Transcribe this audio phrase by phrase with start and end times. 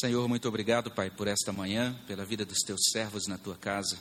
[0.00, 3.96] Senhor, muito obrigado, Pai, por esta manhã, pela vida dos teus servos na tua casa.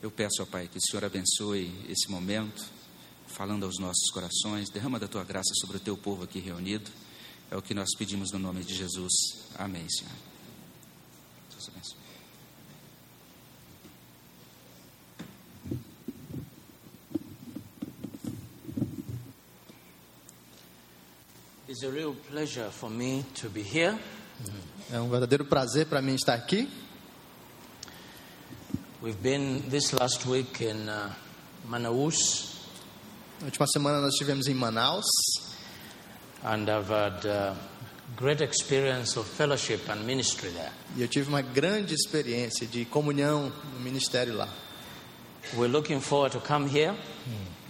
[0.00, 2.64] Eu peço, ó Pai, que o Senhor abençoe esse momento,
[3.26, 6.88] falando aos nossos corações, derrama da tua graça sobre o teu povo aqui reunido.
[7.50, 9.10] É o que nós pedimos no nome de Jesus.
[9.56, 10.12] Amém, Senhor.
[11.50, 11.98] Deus abençoe.
[21.68, 23.98] It's a real pleasure for me to be here.
[24.92, 26.68] É um verdadeiro prazer para mim estar aqui.
[29.02, 31.10] We've been this last week in uh,
[31.66, 32.56] Manaus,
[33.40, 35.06] Na última semana nós estivemos em Manaus
[36.44, 37.54] and I've had uh,
[38.16, 40.72] great experience of fellowship and ministry there.
[40.96, 44.48] e eu tive uma grande experiência de comunhão no ministério lá.
[45.54, 46.96] We're looking forward to come here.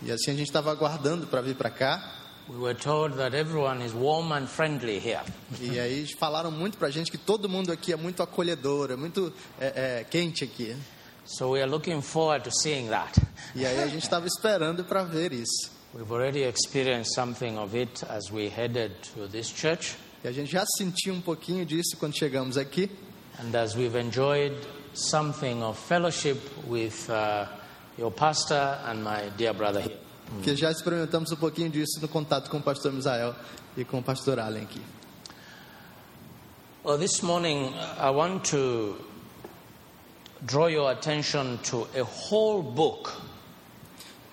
[0.02, 2.17] E assim a gente estava aguardando para vir para cá.
[2.48, 5.20] We were told that everyone is warm and friendly here.
[5.60, 8.96] E aí falaram muito para a gente que todo mundo aqui é muito acolhedor, é
[8.96, 10.74] muito é, é, quente aqui.
[11.26, 13.20] So we are looking forward to seeing that.
[13.54, 15.70] E aí a gente estava esperando para ver isso.
[15.94, 20.50] We've already experienced something of it as we headed to this church, E a gente
[20.50, 22.90] já sentiu um pouquinho disso quando chegamos aqui.
[23.40, 24.54] and as we've enjoyed
[24.94, 27.46] something of fellowship with uh,
[27.98, 29.96] your pastor and my dear brother here.
[30.42, 33.34] Que já experimentamos um pouquinho disso no contato com o pastor Misael
[33.76, 34.80] e com o pastor Allen aqui.
[36.84, 38.96] Well, this morning I want to
[40.44, 43.10] draw your attention to a whole book.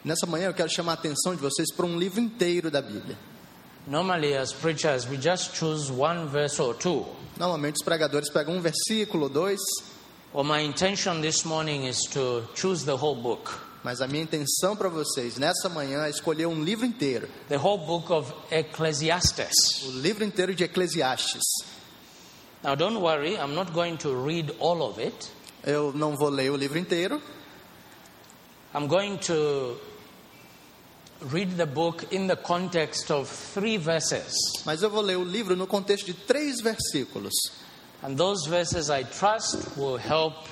[0.04, 3.18] Nessa manhã eu quero chamar a atenção de vocês para um livro inteiro da Bíblia.
[3.88, 7.06] Normally, as preachers, we just choose one verse or two.
[7.38, 9.60] Normalmente os pregadores pegam um versículo, dois,
[10.36, 14.75] Well, my intention this morning is to choose the whole book, mas a minha intenção
[14.75, 19.83] para vocês nessa manhã é escolher um livro inteiro, the whole book of Ecclesiastes.
[19.83, 21.44] o livro inteiro de Eclesiastes.
[22.64, 25.30] Now, don't worry, I'm not going to read all of it.
[25.64, 27.22] Eu não vou ler o livro inteiro,
[28.73, 29.77] I'm going to
[31.31, 34.33] read the book in the context of three verses.
[34.65, 37.36] mas eu vou ler o livro no contexto de três versículos.
[38.02, 40.48] And those verses I trust will help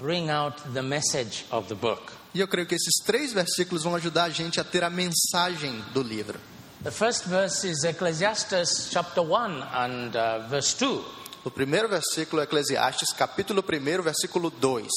[0.00, 2.12] bring out the message of the book.
[2.34, 5.82] E eu creio que esses três versículos vão ajudar a gente a ter a mensagem
[5.92, 6.40] do livro.
[6.82, 11.00] The first verse is Ecclesiastes chapter 1 and uh, verse 2.
[11.44, 14.88] O primeiro versículo é Eclesiastes, capítulo 1, versículo 2.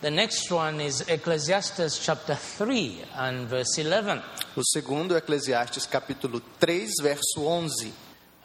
[0.00, 4.22] The next one is Ecclesiastes chapter 3 and verse 11.
[4.54, 7.92] O segundo é Eclesiastes, capítulo 3, verso 11.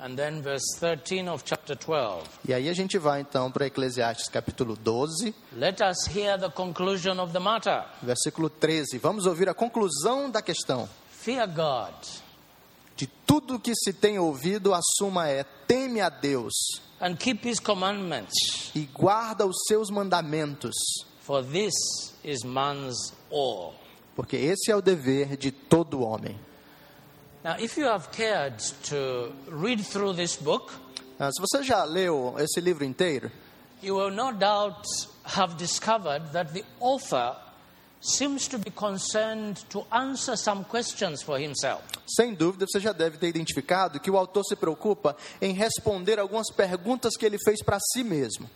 [0.02, 2.24] And then verse 13 of chapter 12.
[2.48, 7.20] E aí a gente vai então para Eclesiastes, capítulo 12, Let us hear the conclusion
[7.20, 7.84] of the matter.
[8.02, 8.98] versículo 13.
[9.00, 10.88] Vamos ouvir a conclusão da questão.
[11.12, 11.94] Fear God
[12.96, 16.54] De tudo que se tem ouvido, a suma é: teme a Deus
[17.02, 20.76] and keep his commandments, e guarda os seus mandamentos,
[21.22, 21.74] for this
[22.24, 23.74] is man's all.
[24.16, 26.38] porque esse é o dever de todo homem.
[27.44, 30.74] Now, if you have cared to read through this book,
[31.20, 33.30] Ah, se você já leu esse livro inteiro,
[33.82, 34.86] you will no doubt
[35.24, 37.36] have discovered that the author
[38.02, 41.82] seems to be concerned to answer some questions for himself.
[42.08, 46.50] sem dúvida você já deve ter identificado que o autor se preocupa em responder algumas
[46.52, 48.50] perguntas que ele fez para si mesmo.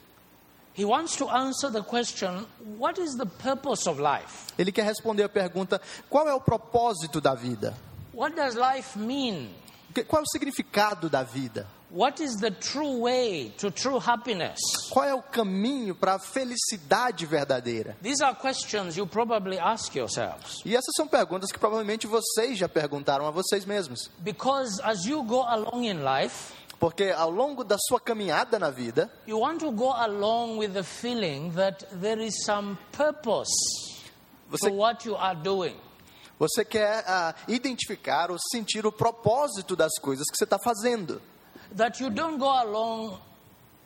[0.75, 2.45] He wants to answer the question
[2.79, 4.51] what is the purpose of life?
[4.57, 7.75] Ele quer responder a pergunta: qual é o propósito da vida?
[8.13, 9.49] What does life mean?
[10.07, 11.67] Qual é o significado da vida?
[11.89, 14.59] What is the true way to true happiness?
[14.89, 17.95] Qual é o caminho para a felicidade verdadeira?
[18.01, 20.61] These are questions you probably ask yourselves.
[20.65, 24.09] E essas são perguntas que provavelmente vocês já perguntaram a vocês mesmos.
[24.19, 29.09] Because as you go along in life, Porque ao longo da sua caminhada na vida,
[29.25, 33.49] you want to go along with the feeling that there is some purpose
[34.49, 35.75] você, to what you are doing.
[36.39, 41.21] Você quer ah, identificar ou sentir o propósito das coisas que você está fazendo.
[41.77, 43.19] That you don't go along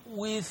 [0.08, 0.46] with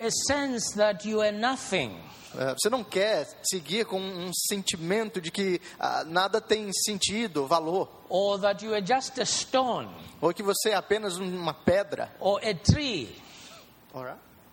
[0.00, 1.96] a sense that you are nothing.
[2.36, 7.88] Eh, Você não quer seguir com um sentimento de que ah, nada tem sentido, valor,
[8.08, 9.88] Or that you are just a stone
[10.20, 13.16] ou que você é apenas uma pedra, or a tree.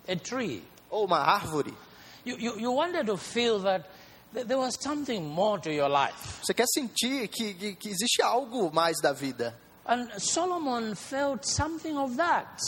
[0.08, 0.64] A tree.
[0.90, 1.74] ou uma árvore.
[2.24, 3.97] You, you, you wanted to feel that th-
[4.32, 6.40] there was something more to your life.
[6.42, 9.54] Você quer sentir que, que, que existe algo mais da vida.
[9.86, 12.60] And Solomon felt something of that.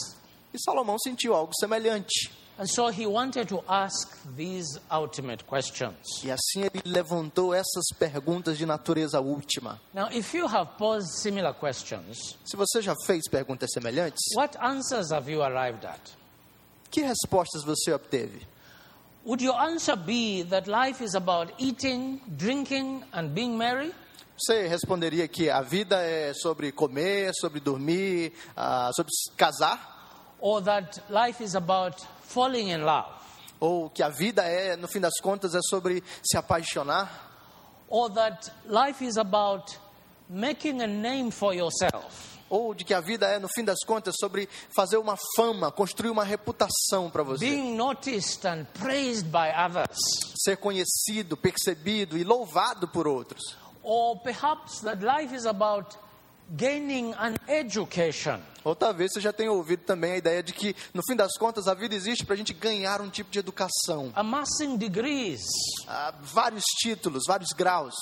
[0.52, 2.30] E Salomão sentiu algo semelhante.
[2.58, 6.22] And so he wanted to ask these ultimate questions.
[6.22, 9.80] E assim ele levantou essas perguntas de natureza última.
[9.94, 15.10] Now, if you have posed similar questions, Se você já fez perguntas semelhantes, what answers
[15.10, 16.00] have you arrived at?
[16.90, 18.46] Que respostas você obteve?
[19.24, 23.92] Would your answer be that life is about eating, drinking, and being merry?
[24.34, 29.78] Você responderia que a vida é sobre comer, sobre dormir, ah, sobre casar?
[30.40, 33.12] Or that life is about falling in love?
[33.60, 37.10] Ou que a vida é, no fim das contas, é sobre se apaixonar?
[37.90, 39.76] Or that life is about
[40.30, 42.39] making a name for yourself?
[42.50, 46.10] Ou de que a vida é, no fim das contas, sobre fazer uma fama, construir
[46.10, 47.48] uma reputação para você?
[47.48, 49.96] Being noticed and praised by others?
[50.36, 53.56] Ser conhecido, percebido e louvado por outros?
[53.82, 55.96] Or perhaps that life is about
[56.50, 58.40] gaining an education?
[58.64, 61.66] Ou talvez você já tenha ouvido também a ideia de que, no fim das contas,
[61.68, 64.12] a vida existe para a gente ganhar um tipo de educação.
[64.14, 65.40] amassing degrees?
[65.86, 67.94] Ah, vários títulos, vários graus.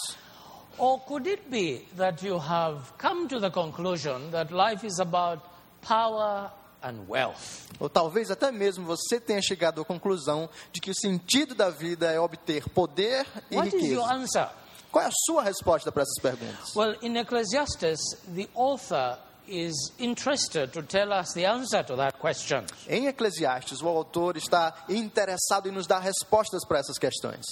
[0.78, 5.40] Or could it be that you have come to the conclusion that life is about
[5.82, 6.50] power
[6.82, 7.68] and wealth?
[7.80, 12.10] Ou talvez até mesmo você tenha chegado à conclusão de que o sentido da vida
[12.12, 14.14] é obter poder e What is your riqueza.
[14.14, 14.48] answer?
[14.92, 16.74] Qual é a sua resposta para essas perguntas?
[16.74, 18.00] Well, in Ecclesiastes,
[18.34, 22.64] the author is interested to tell us the answer to that question.
[22.86, 27.44] Em Eclesiastes, o autor está interessado em nos dar respostas para essas questões.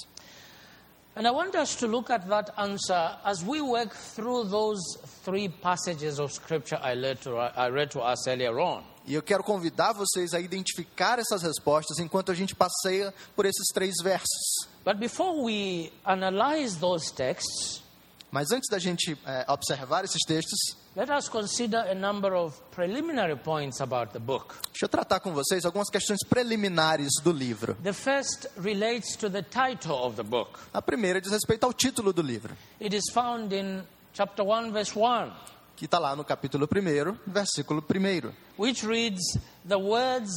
[1.16, 4.82] And I want us to look at that answer as we work through those
[5.24, 8.84] three passages of scripture I read to, I read to us earlier on.
[9.06, 13.68] E eu quero convidar vocês a identificar essas respostas enquanto a gente passeia por esses
[13.72, 14.68] três versos.
[14.84, 17.82] But before we analyze those texts,
[18.30, 23.36] Mas antes da gente eh, observar esses textos, let us consider a number of preliminary
[23.36, 24.54] points about the book.
[24.72, 27.74] deixa eu tratar com vocês algumas questões preliminares do livro.
[27.82, 30.58] The first relates to the title of the book.
[30.72, 34.92] A primeira diz respeito ao título do livro, It is found in chapter 1, verse
[34.98, 35.32] 1,
[35.76, 39.22] que está lá no capítulo 1, versículo 1, which reads,
[39.68, 40.32] The words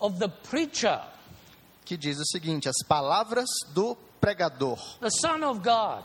[0.00, 1.00] of the preacher,
[1.84, 6.04] que diz o seguinte: As palavras do pregador, the Son of God,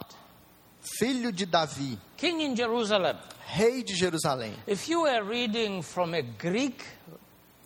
[0.81, 3.18] filho de Davi, King in Jerusalem.
[3.46, 4.54] rei de Jerusalém.
[4.68, 6.84] If you were reading from a Greek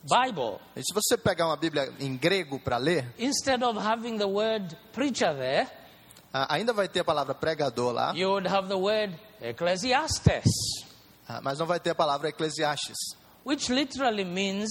[0.03, 4.25] Bible, E se você pegar uma Bíblia em grego para ler, instead of having the
[4.27, 5.67] word preacher there,
[6.33, 10.45] ainda vai ter a palavra pregador lá, you would have the word Ecclesiastes,
[11.27, 12.97] ah, mas não vai ter a palavra Eclesiastes,
[13.45, 14.69] which literally means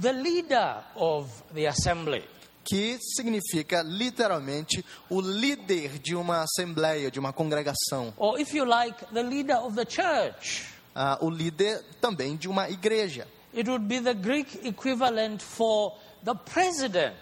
[0.00, 2.24] the leader of the assembly.
[2.64, 9.04] Que significa literalmente o líder de uma assembleia, de uma congregação, Or if you like,
[9.12, 10.64] the leader of the church.
[10.94, 13.26] Ah, o líder também de uma igreja.
[13.52, 17.14] It would be the Greek equivalent for the president,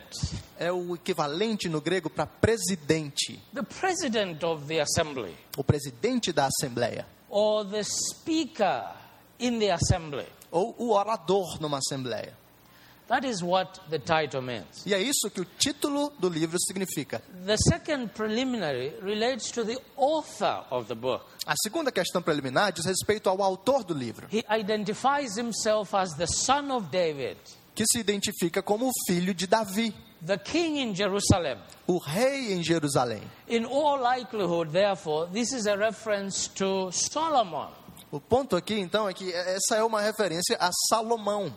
[0.59, 6.47] É o equivalente no grego para presidente, the president of the assembly, o presidente da
[6.47, 8.85] assembleia, or the speaker
[9.41, 10.27] in the assembly.
[10.51, 12.33] ou o orador numa assembleia.
[13.09, 14.87] That is what the title means.
[14.87, 17.21] E é isso que o título do livro significa.
[17.45, 21.25] The second preliminary relates to the author of the book.
[21.47, 26.27] A segunda questão preliminar diz respeito ao autor do livro, He identifies himself as the
[26.27, 27.37] son of David,
[27.75, 29.93] que se identifica como o filho de Davi,
[30.25, 31.59] the king in Jerusalem.
[31.87, 33.21] o rei em Jerusalém.
[33.49, 37.69] In all likelihood, therefore, this is a reference to Solomon.
[38.13, 41.51] O ponto aqui, então, é que essa é uma referência a Salomão.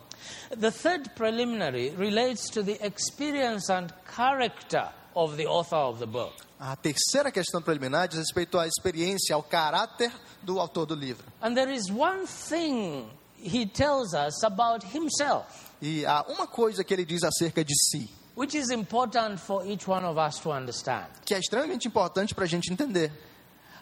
[0.58, 6.32] The third preliminary relates to the experience and character of the author of the book.
[6.58, 10.10] A terceira questão preliminar diz respeito à experiência, ao caráter
[10.42, 11.26] do autor do livro.
[11.42, 13.06] And there is one thing
[13.38, 15.44] he tells us about himself,
[15.82, 19.86] E há uma coisa que ele diz acerca de si, which is important for each
[19.86, 21.06] one of us to understand.
[21.26, 23.12] que é extremamente importante para a gente entender.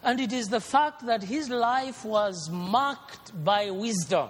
[0.05, 4.29] And it is the fact that his life was marked by wisdom.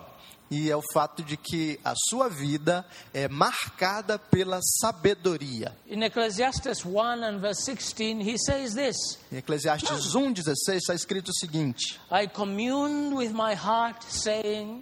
[0.49, 5.75] E é o fato de que a sua vida é marcada pela sabedoria.
[5.87, 8.95] In Ecclesiastes 1 and verse 16, he says this
[9.29, 14.81] Em Eclesiastes 1,16 está escrito o seguinte: I communed with my heart, saying,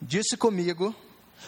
[0.00, 0.94] Disse comigo: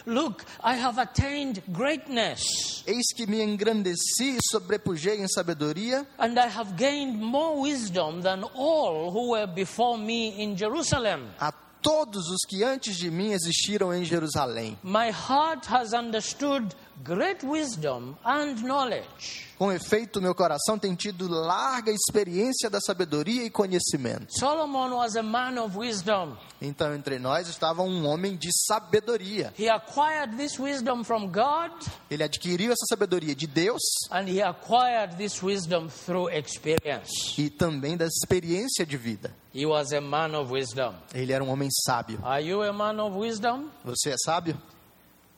[0.06, 6.48] Look, I have attained greatness, Eis que me engrandeci e sobrepujei em sabedoria, and I
[6.48, 11.28] have gained more wisdom than all who were before me in Jerusalem.
[11.38, 14.76] a todos os que antes de mim existiram em Jerusalém.
[14.82, 19.46] My heart has understood great wisdom and knowledge.
[19.60, 24.28] Com efeito, meu coração tem tido larga experiência da sabedoria e conhecimento.
[24.38, 26.34] Solomon was a man of wisdom.
[26.62, 29.52] Então, entre nós estava um homem de sabedoria.
[29.58, 31.72] He acquired this wisdom from God,
[32.10, 37.10] Ele adquiriu essa sabedoria de Deus and he acquired this wisdom through experience.
[37.36, 39.30] e também da experiência de vida.
[39.54, 40.94] He was a man of wisdom.
[41.12, 42.18] Ele era um homem sábio.
[42.24, 43.68] Are you a man of wisdom?
[43.84, 44.56] Você é sábio?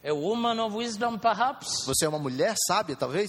[0.05, 1.85] A woman of wisdom, perhaps?
[1.87, 3.29] Você é uma mulher sábia, talvez?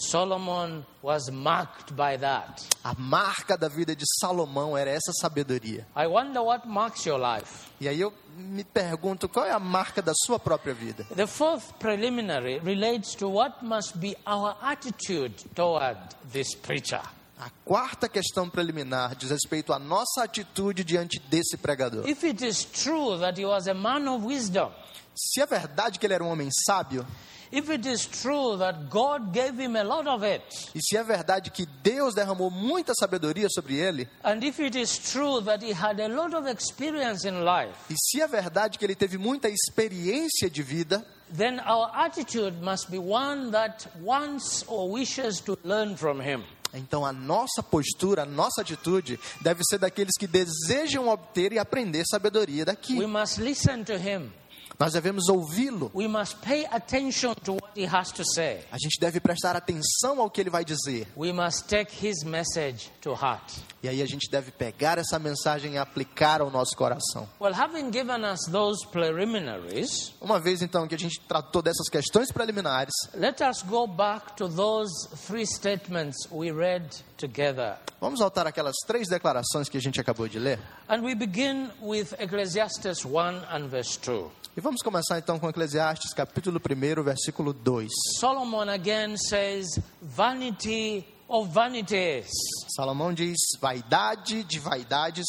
[0.00, 2.62] Solomon was marked by that.
[2.84, 5.84] A marca da vida de Salomão era essa sabedoria.
[5.96, 7.68] I wonder what marks your life.
[7.80, 11.04] E aí eu me pergunto qual é a marca da sua própria vida.
[11.16, 15.98] The fourth preliminary relates to what must be our attitude toward
[16.32, 17.02] this preacher.
[17.40, 22.08] A quarta questão preliminar diz respeito à nossa atitude diante desse pregador.
[22.08, 24.70] If it is true that he was a man of wisdom,
[25.14, 27.04] Se é verdade que ele era um homem sábio,
[27.52, 30.42] if it is true that God gave him a lot of it,
[30.74, 34.98] e se é verdade que Deus derramou muita sabedoria sobre ele, and if it is
[34.98, 38.84] true that he had a lot of experience in life, e se é verdade que
[38.84, 41.04] ele teve muita experiência de vida,
[41.36, 46.44] then our attitude must be one that wants or wishes to learn from him.
[46.74, 52.04] então a nossa postura, a nossa atitude deve ser daqueles que desejam obter e aprender
[52.06, 52.98] sabedoria daqui.
[52.98, 54.30] We must listen to him.
[54.78, 55.90] Nós devemos ouvi-lo.
[55.92, 58.64] We must pay attention to what he has to say.
[58.70, 61.08] A gente deve prestar atenção ao que ele vai dizer.
[61.16, 63.42] We must take his message to heart.
[63.82, 67.28] E aí a gente deve pegar essa mensagem e aplicar ao nosso coração.
[67.40, 72.30] Well, having given us those preliminaries, Uma vez então que a gente tratou dessas questões
[72.30, 77.76] preliminares, let us go back to those three statements we read together.
[78.00, 80.60] vamos voltar àquelas três declarações que a gente acabou de ler.
[80.88, 83.18] And we begin with Ecclesiastes 1
[83.50, 84.30] and verse 2.
[84.58, 87.88] E vamos começar então com Eclesiastes, capítulo 1, versículo 2.
[88.18, 92.28] Solomon again says, Vanity of vanities.
[92.74, 95.26] Salomão diz: vaidade de vaidades,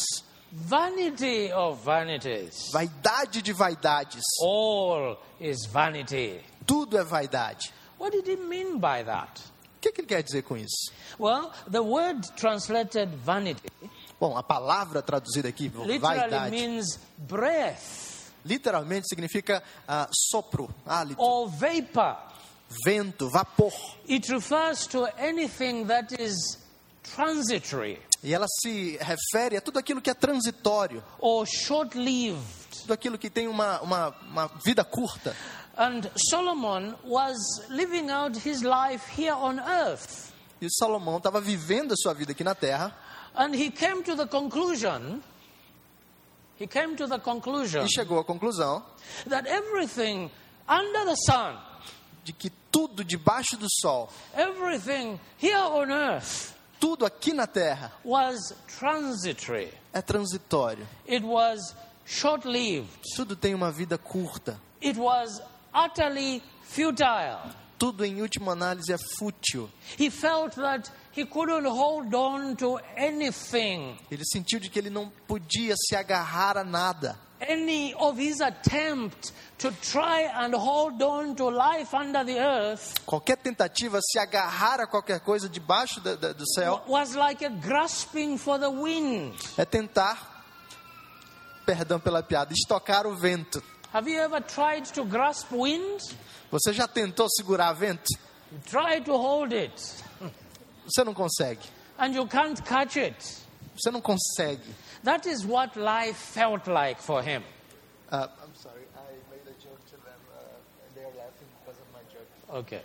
[0.52, 2.72] Vanity of vanities.
[2.74, 4.24] vaidade de vaidades.
[4.42, 6.44] All is vanity.
[6.66, 7.72] Tudo é vaidade.
[8.00, 9.42] What did he mean by that?
[9.78, 10.92] O que, que ele quer dizer com isso?
[11.20, 13.70] Well, the word translated vanity
[14.20, 18.09] Bom, a palavra traduzida aqui, literally vaidade, means breath
[18.46, 22.18] literalmente significa ah, sopro, hálito, or vapor.
[22.86, 23.74] vento, vapor.
[24.08, 26.58] It refers to anything that is
[27.16, 32.82] transitory E ela se refere a tudo aquilo que é transitório, or short lived.
[32.82, 35.36] tudo aquilo que tem uma, uma, uma vida curta.
[35.78, 37.38] And Solomon was
[37.70, 40.34] living out his life here on earth.
[40.62, 42.94] E Salomão estava vivendo a sua vida aqui na terra
[43.34, 45.22] And he came to the conclusion,
[46.60, 48.84] he came to the conclusion e chegou à conclusão
[49.28, 50.30] that everything
[50.68, 51.58] under the sun,
[52.24, 58.54] de que tudo debaixo do sol, everything here on earth tudo aqui na terra was
[58.80, 59.72] transitory.
[59.94, 60.88] é transitório.
[61.08, 61.76] It was
[62.06, 62.90] short lived.
[63.16, 64.60] Tudo tem uma vida curta.
[64.82, 65.42] It was
[65.74, 67.40] utterly futile.
[67.78, 69.70] Tudo em última análise é fútil.
[69.98, 73.98] He felt that he couldn't hold on to anything.
[74.12, 77.18] Ele sentiu de que ele não podia se agarrar a nada.
[77.42, 83.38] Any of his attempt to try and hold on to life under the earth Qualquer
[83.38, 88.60] tentativa se agarrar a qualquer coisa debaixo da- do céu was like a grasping for
[88.60, 89.34] the wind.
[89.58, 90.44] é tentar,
[91.66, 93.64] perdão pela piada, estocar o vento.
[93.94, 96.02] Have you ever tried to grasp wind?
[96.52, 98.04] Você já tentou segurar vento?
[98.66, 99.74] Try to hold it
[100.90, 101.62] Você não consegue.
[101.98, 103.16] and you can't catch it.
[103.76, 104.64] Você não consegue.
[105.04, 107.44] That is what life felt like for him.
[108.12, 110.20] Uh, I'm sorry, I made a joke to them.
[110.34, 112.60] Uh, they are laughing because of my joke.
[112.60, 112.82] Okay.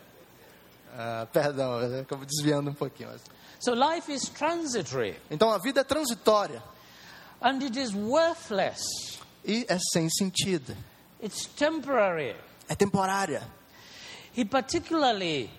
[0.97, 3.09] Uh, perdão, eu acabo desviando um pouquinho.
[3.11, 3.23] mas-
[3.61, 6.63] So life is transitory Então a vida é transitória
[7.41, 9.19] and it is worthless.
[9.45, 10.77] e é sem sentido.
[11.23, 12.37] It's temporary.
[12.69, 13.43] É temporária.
[14.37, 15.51] He particularly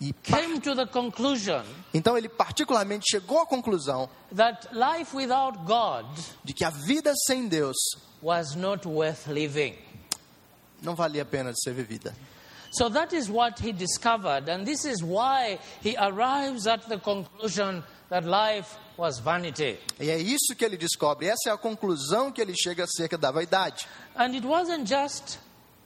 [0.00, 6.06] E came to the conclusion então ele particularmente chegou à conclusão that life without God
[6.42, 7.76] de que a vida sem Deus
[8.22, 9.76] was not worth living.
[10.82, 12.14] não valia a pena de ser vivida.
[12.72, 17.82] So that is what he discovered, and this is why he arrives at the conclusion
[18.10, 19.76] that life was vanity.
[19.98, 21.26] E é isso que ele descobre.
[21.26, 23.88] Essa é a conclusão que ele chega acerca da vaidade.
[24.14, 25.38] And it wasn't just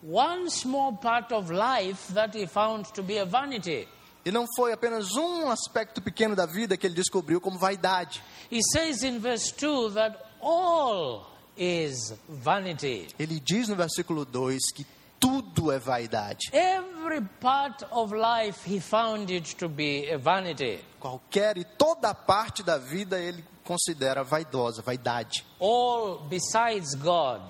[0.02, 3.88] one small part of life that he found to be a vanity.
[4.25, 8.23] E não foi apenas um aspecto pequeno da vida que ele descobriu como vaidade.
[8.50, 11.26] He says in verse 2 that all
[11.57, 13.09] is vanity.
[13.19, 14.87] Ele diz no versículo 2 que
[15.21, 16.50] tudo é vaidade.
[16.52, 20.81] Every part of life he found it to be a vanity.
[21.00, 25.45] Qualquer e toda parte da vida ele considera vaidosa, vaidade.
[25.59, 27.43] All besides God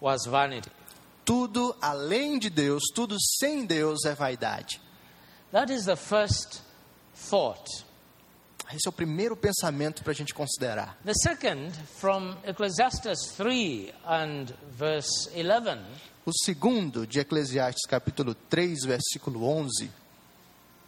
[0.00, 0.70] was vanity.
[1.24, 4.80] Tudo além de Deus, tudo sem Deus é vaidade.
[5.52, 6.62] That is the first
[7.28, 7.84] thought.
[8.72, 10.96] Esse é o primeiro pensamento para a gente considerar.
[11.04, 15.80] The second, from Ecclesiastes 3 and verse 11,
[16.24, 19.90] O segundo, de Eclesiastes, capítulo 3, versículo 11,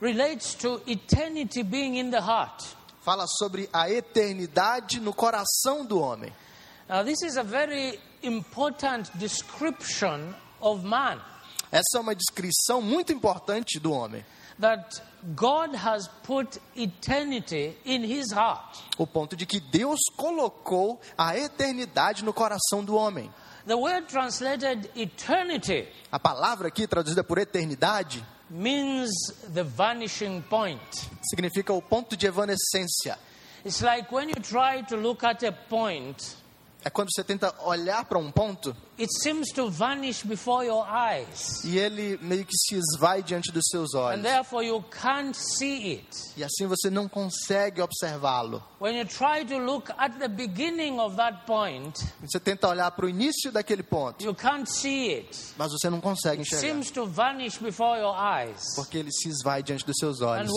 [0.01, 2.63] relates to eternity being in the heart.
[3.01, 6.33] fala sobre a eternidade no coração do homem.
[6.89, 11.21] Now, this is a very important description of man
[11.73, 14.23] Essa é uma descrição muito importante do homem.
[14.63, 15.03] That
[15.37, 18.79] God has put eternity in his heart.
[18.97, 23.31] O ponto de que Deus colocou a eternidade no coração do homem.
[23.67, 29.11] The word translated eternity A palavra aqui, traduzida por eternidade, means
[29.55, 30.81] the vanishing point.
[31.23, 33.19] significa o ponto de evanescência.
[33.65, 36.37] It's like when you try to look at a point,
[36.85, 41.63] É quando você tenta olhar para um ponto it seems to vanish before your eyes.
[41.65, 44.23] e ele meio que se esvai diante dos seus And olhos.
[44.23, 46.09] therefore you can't see it.
[46.37, 48.63] E assim você não consegue observá-lo.
[51.47, 55.39] Point, Você tenta olhar para o início daquele ponto, you can't see it.
[55.57, 56.61] mas você não consegue It enxergar.
[56.69, 58.75] seems to vanish before your eyes.
[58.77, 60.51] Porque ele se esvai diante dos seus olhos.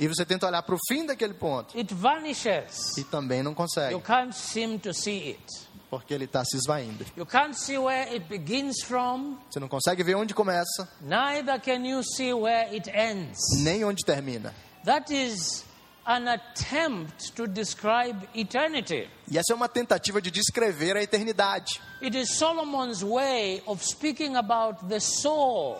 [0.00, 2.96] E você tenta olhar para o fim daquele ponto it vanishes.
[2.96, 5.68] e também não You consegue, can't seem to see it.
[5.90, 7.04] porque ele está se esvaindo.
[7.16, 11.84] You can't see where it begins from, Você não consegue ver onde começa, neither can
[11.86, 13.38] you see where it ends.
[13.58, 14.54] nem onde termina.
[14.84, 15.64] That is
[16.04, 19.08] an attempt to describe eternity.
[19.30, 21.80] E essa é uma tentativa de descrever a eternidade.
[22.02, 25.76] It is Solomon's way of speaking about the soul.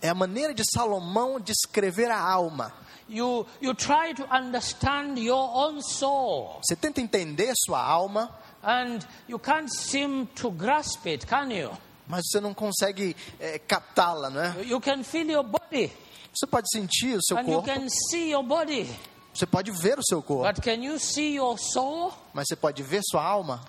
[0.00, 2.72] É a maneira de Salomão descrever a alma.
[3.08, 8.30] You, you try to understand your own soul, Você tenta entender sua alma,
[8.62, 11.70] and you can't seem to grasp it, can you?
[12.06, 14.62] mas você não consegue é, captá-la, não é?
[14.64, 15.90] You can feel your body,
[16.34, 18.86] Você pode sentir o seu and you corpo, can see your body,
[19.32, 22.12] você pode ver o seu corpo, but can you see your soul?
[22.34, 23.62] mas você pode ver sua alma.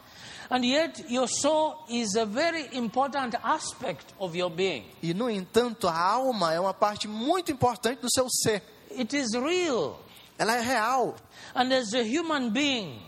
[0.52, 4.84] And yet, your soul is a very important aspect of your being.
[5.02, 8.64] E, no entanto, a alma é uma parte muito importante do seu ser.
[8.98, 10.00] It is real.
[10.40, 11.16] Ela é real.
[11.54, 13.00] And as a human being,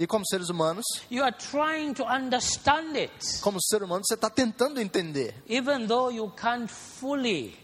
[0.00, 4.28] E como seres humanos, you are trying to understand it, como ser humano, você está
[4.30, 5.34] tentando entender.
[5.46, 7.54] even though you can't fully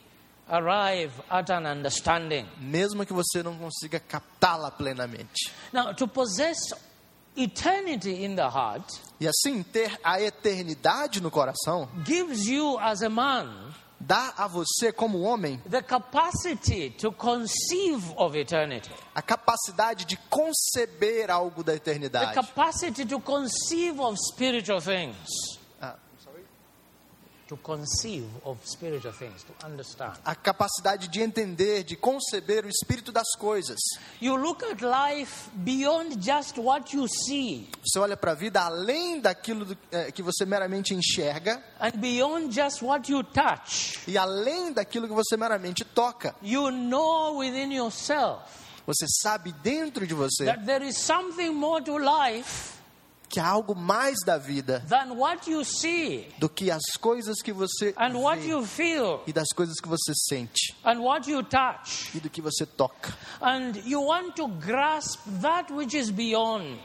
[0.49, 2.47] arrive at an understanding.
[2.61, 5.51] Mesmo que você não consiga captá-la plenamente.
[5.73, 6.73] Now, to possess
[7.43, 8.85] eternity in the heart
[9.21, 14.91] E assim, ter a eternidade no coração gives you, as a man, dá a você,
[14.91, 21.79] como homem, the capacity to conceive of eternity, a capacidade de conceber algo da the
[21.79, 22.35] eternidade.
[22.35, 25.60] capacity to conceive of spiritual things.
[27.51, 30.13] To conceive of spiritual things, to understand.
[30.25, 33.77] A capacidade de entender, de conceber o espírito das coisas.
[34.23, 39.21] You look at life beyond just what you see Você olha para a vida além
[39.21, 43.99] daquilo do- eh, que você meramente enxerga and beyond just what you touch.
[44.07, 46.37] e além daquilo que você meramente toca.
[46.41, 48.43] You know within yourself
[48.87, 52.79] Você sabe dentro de você that there is something more to life
[53.31, 57.53] que há algo mais da vida than what you see do que as coisas que
[57.53, 60.75] você vê feel e das coisas que você sente
[61.49, 62.11] touch.
[62.17, 63.17] e do que você toca.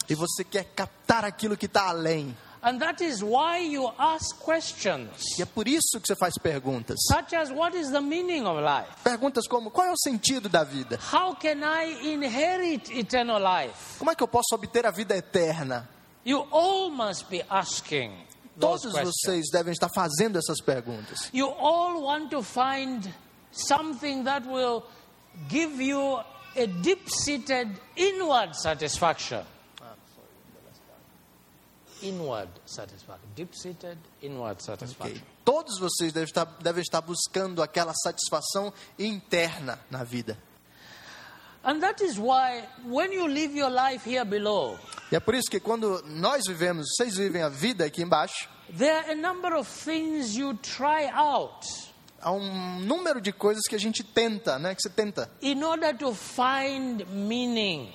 [0.07, 2.35] E você quer captar aquilo que está além.
[2.61, 6.97] And that is why you ask questions, E é por isso que você faz perguntas.
[7.11, 8.89] such as what is the meaning of life?
[9.03, 10.99] Perguntas como: qual é o sentido da vida?
[11.13, 13.99] How can I inherit eternal life?
[13.99, 15.87] Como é que eu posso obter a vida eterna?
[16.25, 18.11] You all must be asking
[18.57, 21.29] those Todos vocês devem estar fazendo essas perguntas.
[21.31, 23.07] You all want to find
[23.51, 24.83] something that will
[25.47, 26.19] give you
[26.55, 29.45] a deep seated inward satisfaction.
[32.01, 33.29] Inward satisfaction.
[33.35, 35.21] Deep seated inward satisfaction.
[35.43, 40.37] Todos vocês devem estar, devem estar buscando aquela satisfação interna na vida.
[45.11, 48.91] E é por isso que quando nós vivemos, vocês vivem a vida aqui embaixo, there
[48.91, 51.85] are a number of things you try out
[52.25, 54.73] há um número de coisas que a gente tenta, né?
[54.73, 57.93] Que você tenta in order to find meaning,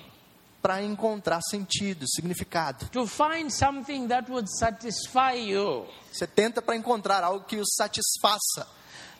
[0.61, 2.87] para encontrar sentido, significado.
[2.89, 5.85] to find something that would satisfy you.
[6.11, 8.67] Você tenta para encontrar algo que o satisfaça.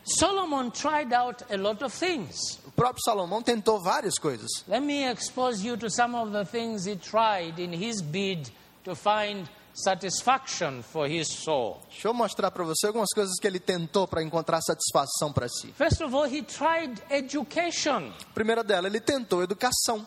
[0.04, 2.58] Solomon tried out a lot of things.
[2.66, 4.48] O próprio Salomão tentou várias coisas.
[4.66, 8.50] Let me expose you to some of the things he tried in his bid
[8.84, 11.80] to find satisfaction for his soul.
[11.88, 15.68] Deixa eu mostrar para você algumas coisas que ele tentou para encontrar satisfação para si.
[15.72, 18.12] First of all, he tried education.
[18.34, 20.04] Primeira dela, ele tentou educação.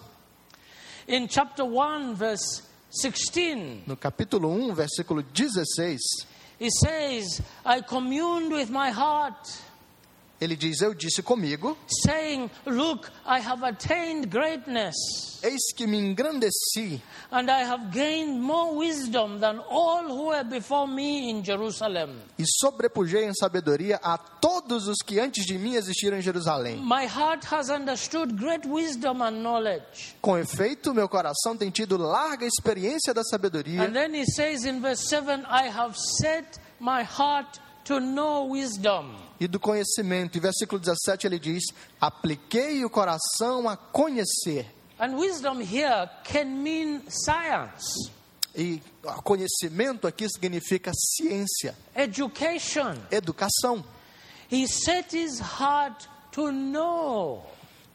[1.07, 5.99] In chapter 1, verse 16, No capítulo 1, versículo 16,
[6.59, 9.37] he says, I communed with my heart,
[10.39, 14.95] ele diz: Eu disse comigo, saying, Look, I have attained greatness,
[15.43, 20.87] eis que me engrandeci and I have gained more wisdom than all who were before
[20.87, 22.15] me in Jerusalem.
[22.37, 26.77] e sobrepujei em sabedoria a todos os que antes de mim existiram em Jerusalém.
[26.77, 30.15] My heart has understood great wisdom and knowledge.
[30.21, 33.83] Com efeito, meu coração tem tido larga experiência da sabedoria.
[33.83, 39.15] And then he says in verse 7 I have set my heart to know wisdom.
[39.39, 40.37] E do conhecimento.
[40.37, 41.63] E versículo 17 ele diz:
[41.99, 44.73] Apliquei o coração a conhecer.
[44.99, 48.09] And wisdom here can mean science,
[48.55, 48.81] E
[49.23, 52.95] conhecimento aqui significa ciência, education.
[53.11, 53.83] educação.
[54.49, 57.43] He set his heart to know,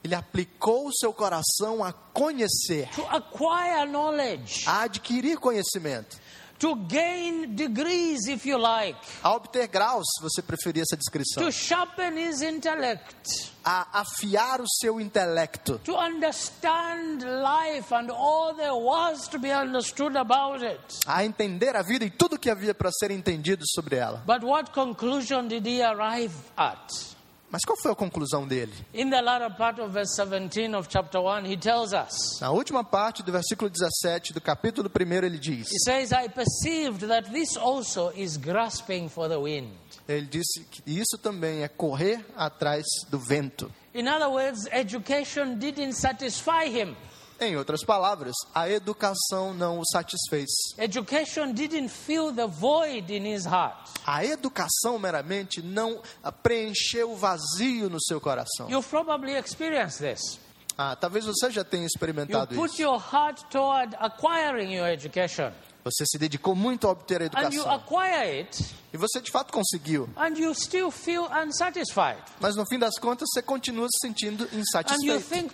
[0.05, 6.18] Ele aplicou o seu coração a conhecer, to acquire knowledge, a adquirir conhecimento,
[6.60, 11.50] to gain degrees, if you like, a obter graus, se você preferir essa descrição, to
[11.50, 19.26] sharpen his intellect, a afiar o seu intelecto, to understand life and all there was
[19.28, 20.80] to be understood about it.
[21.06, 24.22] a entender a vida e tudo que havia para ser entendido sobre ela.
[24.26, 27.16] But what conclusion did he arrive at?
[27.50, 28.72] Mas qual foi a conclusão dele?
[28.94, 32.84] In the latter part of verse 17 of chapter 1, he tells us, Na última
[32.84, 37.56] parte do versículo 17 do capítulo 1, ele diz: he says, I perceived that this
[37.56, 39.72] also is grasping for the wind.
[40.08, 43.70] Ele disse que isso também é correr atrás do vento.
[43.94, 46.94] In other words, education didn't satisfy him.
[47.40, 50.50] Em outras palavras, a educação não o satisfez.
[50.76, 53.88] Education didn't fill the void in his heart.
[54.07, 58.68] A educação meramente não ah, preencheu o vazio no seu coração.
[58.68, 60.38] You've probably experienced this.
[60.76, 62.83] Ah, talvez você já tenha You experimentado put isso.
[62.83, 65.50] your heart toward acquiring your education,
[65.83, 67.72] Você se dedicou muito a obter a and you educação.
[67.74, 70.11] acquire it, E você de fato conseguiu.
[70.16, 72.22] and you still feel unsatisfied.
[72.38, 75.46] Mas no fim das contas, você continua se sentindo you insatisfeito.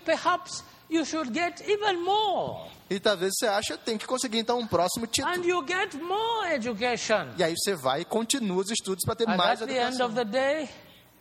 [0.90, 2.70] You should get even more.
[2.88, 5.44] E talvez você acha tem que conseguir então um próximo And título.
[5.44, 7.28] you get more education.
[7.36, 9.94] E aí você vai e continua os estudos para ter And mais at the end
[9.96, 10.06] educação.
[10.06, 10.68] of the day,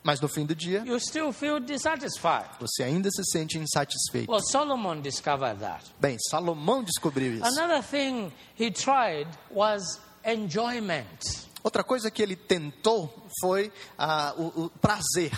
[0.04, 2.46] Mas no fim do dia, you still feel dissatisfied.
[2.60, 4.32] você ainda se sente insatisfeito.
[4.32, 5.84] Well, Solomon discovered that.
[6.00, 7.46] Bem, Salomão descobriu isso.
[7.46, 14.70] Another thing he tried was enjoyment, Outra coisa que ele tentou foi ah, o, o
[14.80, 15.32] prazer.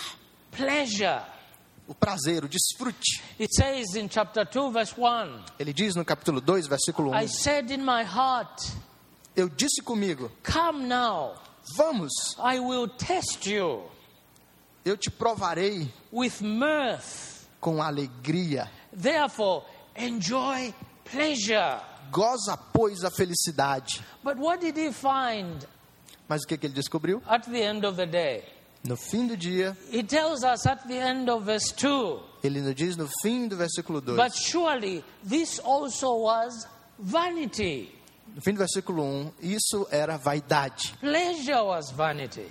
[0.52, 1.22] pleasure.
[1.88, 3.22] O prazer, o desfrute.
[3.40, 7.28] It says in chapter 2, verse 1 Ele diz no capítulo 2, versículo 1: I
[7.28, 8.62] said in my heart,
[9.36, 11.36] Eu disse comigo, Come now,
[11.78, 13.84] vamos, I will test you
[14.84, 17.46] eu te provarei with mirth.
[17.60, 18.70] com alegria.
[18.94, 19.64] Therefore,
[19.96, 20.74] enjoy
[21.04, 21.80] pleasure.
[22.12, 24.02] Goza, pois, a felicidade.
[24.24, 25.66] But what did he find
[26.28, 27.22] Mas o que, que ele descobriu?
[27.28, 28.44] at the end of the day?
[28.88, 32.74] No fim do dia, He tells us at the end of verse 2 ele nos
[32.74, 34.16] diz no fim do versículo 2.
[34.16, 36.66] But surely this also was
[36.98, 37.92] vanity.
[38.34, 40.94] No fim do versículo 1, isso era vaidade.
[41.02, 42.50] Pleasure was vanity.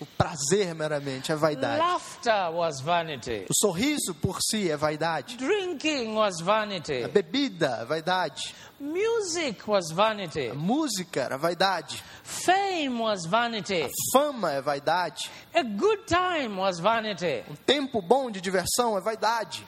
[0.00, 1.78] O prazer meramente é vaidade.
[1.78, 3.46] Laughter was vanity.
[3.48, 5.36] O sorriso por si é vaidade.
[5.36, 7.04] Drinking was vanity.
[7.04, 8.54] A bebida é vaidade.
[8.80, 10.50] Music was vanity.
[10.50, 12.02] A música era vaidade.
[12.24, 13.88] Fame was vanity.
[14.12, 15.30] Fama é vaidade.
[15.54, 17.44] A good time was vanity.
[17.48, 19.64] Um tempo bom de diversão é vaidade.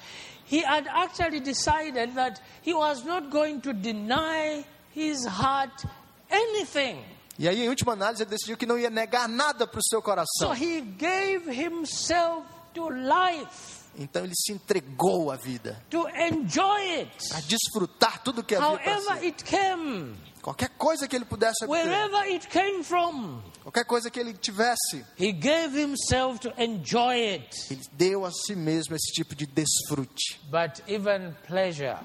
[0.48, 5.84] He had actually decided that he was not going to deny his heart
[6.30, 6.98] anything.
[7.38, 9.98] E aí, em última análise, ele decidiu que não ia negar nada para o seu
[10.00, 10.54] So coração.
[10.54, 17.40] he gave himself to life, Então ele se entregou à vida, to enjoy it, a
[17.40, 19.26] desfrutar tudo que havia para si.
[19.26, 23.40] it came, Qualquer coisa que ele pudesse obter, wherever it came from.
[23.62, 27.48] qualquer coisa que ele tivesse, He gave himself to enjoy it.
[27.70, 30.38] ele deu a si mesmo esse tipo de desfrute.
[30.50, 31.96] But even pleasure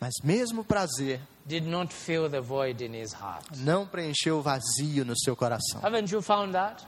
[0.00, 3.44] Mas mesmo prazer did not fill the void in his heart.
[3.58, 5.80] não preencheu o vazio no seu coração.
[5.82, 6.84] Haven't you found that?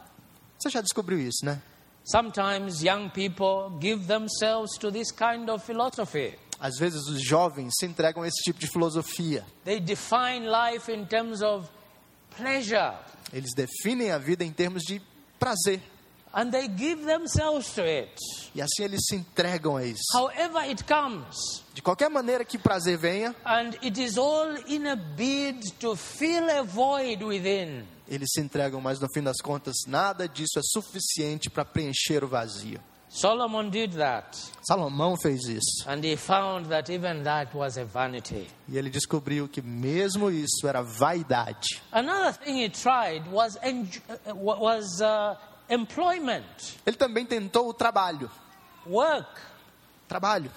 [0.58, 1.60] Você já descobriu isso, né?
[2.04, 6.38] Sometimes young people give themselves to this kind of philosophy.
[6.60, 9.44] Às vezes os jovens se entregam a esse tipo de filosofia.
[9.64, 11.68] They define life in terms of
[12.36, 12.94] pleasure
[13.32, 15.00] Eles definem a vida em termos de
[15.38, 15.82] prazer.
[16.34, 18.12] And they give themselves to it.
[18.54, 20.02] E assim eles se entregam a isso.
[20.12, 21.62] However, it comes.
[21.72, 26.50] De qualquer maneira que prazer venha, And it is all in a bid to fill
[26.50, 27.84] a void within.
[28.08, 32.28] eles se entregam, mas no fim das contas, nada disso é suficiente para preencher o
[32.28, 32.78] vazio.
[33.08, 35.88] Solomon did that, Salomão fez isso.
[35.88, 38.48] and he found that even that was a vanity.
[38.68, 41.80] E ele descobriu que mesmo isso era vaidade.
[41.92, 45.36] Another thing he tried was, uh, was uh,
[45.68, 46.44] employment,
[46.86, 48.30] Ele também tentou o trabalho.
[48.86, 49.40] work.
[50.08, 50.50] Trabalho.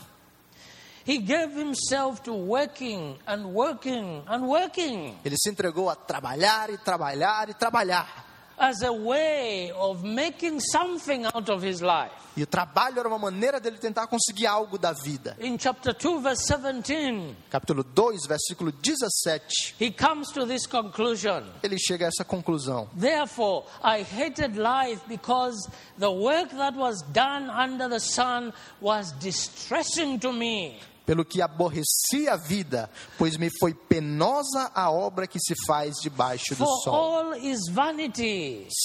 [1.05, 6.77] He gave himself to working and working and working Ele se entregou a trabalhar e
[6.77, 8.26] trabalhar e trabalhar.
[8.57, 12.11] As a way of making something out of his life.
[12.35, 15.35] E o trabalho era uma maneira dele tentar conseguir algo da vida.
[15.39, 21.43] In chapter 2, verse 17, Capítulo 2, versículo 17, he comes to this conclusion.
[21.63, 22.87] ele chega a essa conclusão.
[22.93, 25.67] Therefore, I hated life because
[25.97, 30.79] the work that was done under the sun was distressing to me.
[31.07, 36.49] Pelo que aborreci a vida, pois me foi penosa a obra que se faz debaixo
[36.49, 37.33] do For sol.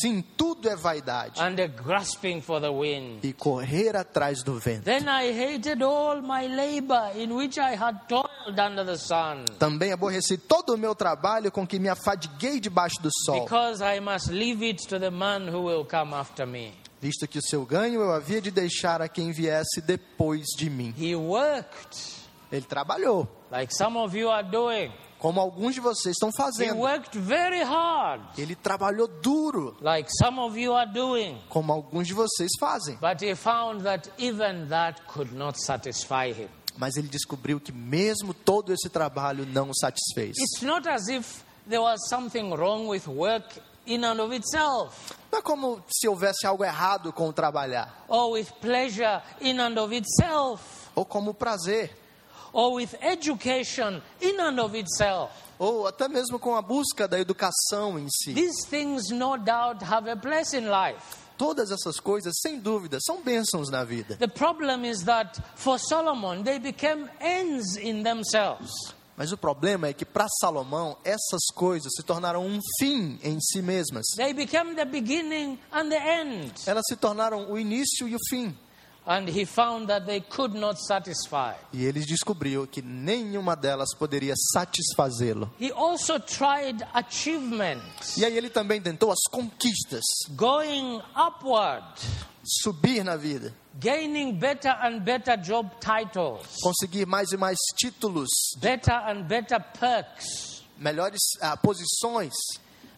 [0.01, 1.41] Sim, tudo é vaidade.
[1.41, 3.25] and a grasping for the wind.
[3.25, 4.85] E correr atrás do vento.
[4.85, 9.93] Then I hated all my labor in which I had toiled under the sun, Também
[9.93, 14.31] aborreci todo o meu trabalho com que me afadiguei debaixo do sol, because I must
[14.31, 16.73] leave it to the man who will come after me.
[17.03, 20.95] Visto que o seu ganho eu havia de deixar a quem viesse depois de mim.
[20.97, 24.91] He worked Ele trabalhou, like some of you are doing.
[25.19, 26.79] como alguns de vocês estão He fazendo.
[26.79, 31.39] worked very hard Ele trabalhou duro, like some of you are doing.
[31.49, 32.97] como alguns de vocês fazem.
[32.99, 36.49] But he found that even that could not satisfy him.
[36.79, 40.33] Mas ele descobriu que mesmo todo esse trabalho não o satisfez.
[40.39, 43.47] It's not as if there was something wrong with work
[43.87, 48.33] in and of itself, Não é como se houvesse algo errado com o trabalhar, or
[48.33, 50.63] with pleasure in and of itself,
[50.95, 51.91] ou como prazer,
[52.53, 55.33] or with education in and of itself.
[55.59, 58.35] ou até mesmo com a busca da educação em si.
[58.35, 61.01] These things, no doubt, have a place in life.
[61.39, 64.17] Todas essas coisas, sem dúvida, são bênçãos na vida.
[64.17, 68.71] The problem is that for Solomon, they became ends in themselves.
[69.17, 73.61] Mas o problema é que para Salomão, essas coisas se tornaram um fim em si
[73.61, 74.07] mesmas.
[74.17, 76.53] They became the beginning and the end.
[76.67, 78.57] Elas se tornaram o início e o fim.
[79.05, 81.55] And he found that they could not satisfy.
[81.73, 85.51] E ele descobriu que nenhuma delas poderia satisfazê-lo.
[85.59, 87.83] He also tried achievement,
[88.17, 90.05] E aí ele também tentou as conquistas,
[90.37, 91.85] going upward,
[92.45, 98.95] subir na vida, gaining better and better job titles, conseguir mais e mais títulos, better
[99.09, 102.35] and better perks, melhores ah, posições,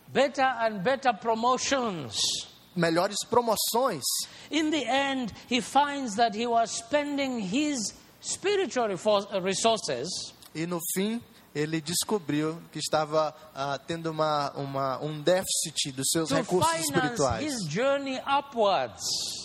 [0.08, 2.52] better and better promotions.
[2.76, 4.02] Melhores promoções.
[4.50, 10.08] In the end, he finds that he was spending his spiritual refor- resources
[10.54, 11.20] E no fim,
[11.54, 17.54] ele descobriu que estava ah, tendo uma, uma, um déficit dos seus recursos espirituais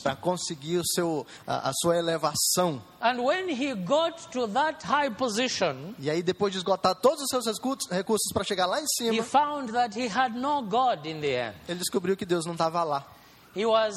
[0.03, 2.81] para conseguir o seu, a, a sua elevação.
[3.01, 7.29] And when he got to that high position, E aí, depois de esgotar todos os
[7.29, 7.45] seus
[7.91, 11.49] recursos, para chegar lá em he cima, found that he had no God in the
[11.49, 11.55] end.
[11.67, 13.05] ele descobriu que Deus não estava lá.
[13.55, 13.95] He was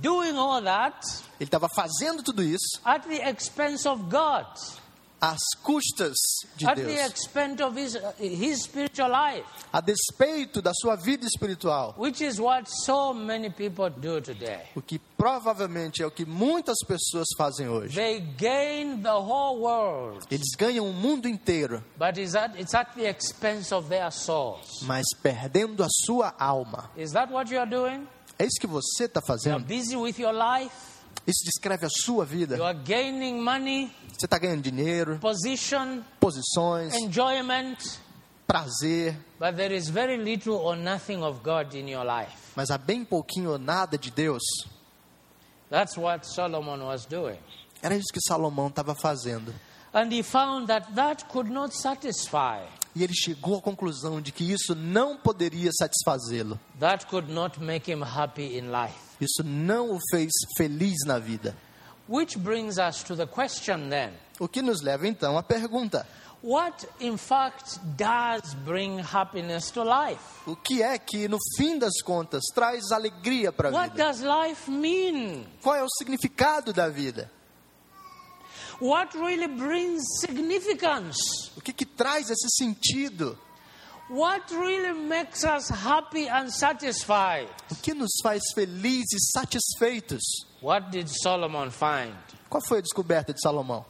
[0.00, 1.04] doing all that
[1.38, 4.46] Ele estava fazendo tudo isso at the expense of God,
[5.20, 6.16] às custas
[6.56, 11.24] de at the Deus, expense of his, his spiritual life, a despeito da sua vida
[11.26, 11.94] espiritual.
[11.96, 14.60] which is what so many people do today.
[14.74, 17.94] O que provavelmente é o que muitas pessoas fazem hoje.
[17.94, 22.92] They gain the whole world, Eles ganham o mundo inteiro, but it's at, it's at
[22.94, 24.82] the expense of their souls.
[24.82, 26.90] mas perdendo a sua alma.
[26.96, 28.06] Is that what you are doing?
[28.38, 29.64] É isso que você está fazendo?
[29.64, 30.74] busy with your life,
[31.26, 32.62] Isso descreve a sua you vida.
[32.64, 37.76] are gaining money, Você está ganhando dinheiro, position, posições, enjoyment,
[38.46, 42.32] prazer, but there is very little or nothing of God in your life.
[42.54, 44.42] mas há bem pouquinho ou nada de Deus.
[45.70, 47.38] That's what Solomon was doing.
[47.82, 49.52] Era isso que Salomão estava fazendo.
[49.92, 52.60] And he found that that could not satisfy.
[52.96, 56.58] E ele chegou à conclusão de que isso não poderia satisfazê-lo.
[56.80, 58.96] That could not make him happy in life.
[59.20, 61.54] Isso não o fez feliz na vida.
[62.08, 66.06] Which brings us to the question then O que nos leva então à pergunta:
[66.42, 70.20] what, in fact, does bring happiness to life?
[70.46, 74.04] o que é que no fim das contas traz alegria para a What vida?
[74.04, 75.44] does life mean?
[75.62, 77.30] Qual é o significado da vida?
[78.80, 81.16] What really brings significance?
[81.56, 83.38] O que, que traz esse sentido?
[84.08, 87.48] What really makes us happy and satisfied?
[87.70, 90.22] O que nos faz felizes e satisfeitos?
[90.62, 92.14] What did Solomon find?
[92.48, 93.84] Qual foi a descoberta de Salomão?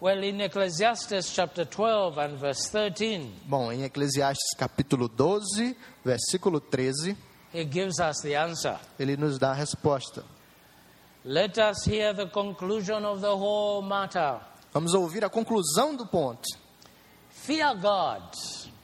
[0.00, 7.14] Well, in Ecclesiastes chapter 12 and verse 13, Bom, em Eclesiastes capítulo 12, versículo 13,
[7.52, 8.78] he gives us the answer.
[8.98, 10.24] ele nos dá a resposta.
[11.24, 14.40] Let us hear the conclusion of the whole matter.
[14.72, 16.48] Vamos ouvir a conclusão do ponto.
[17.30, 18.22] Fear God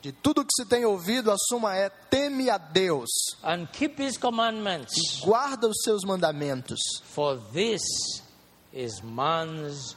[0.03, 3.09] De tudo que se tem ouvido, a suma é: teme a Deus,
[3.43, 7.83] and keep his commandments, guarda os seus mandamentos, for this
[8.73, 9.97] is man's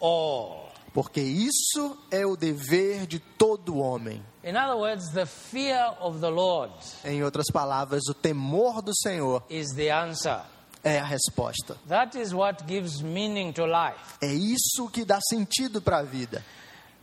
[0.00, 0.72] all.
[0.92, 4.20] porque isso é o dever de todo homem.
[4.42, 6.72] In other words, the fear of the Lord
[7.04, 10.40] Em outras palavras, o temor do Senhor is the answer.
[10.88, 11.76] É a resposta.
[11.88, 13.98] That is what gives meaning to life.
[14.22, 16.44] É isso que dá sentido para a vida.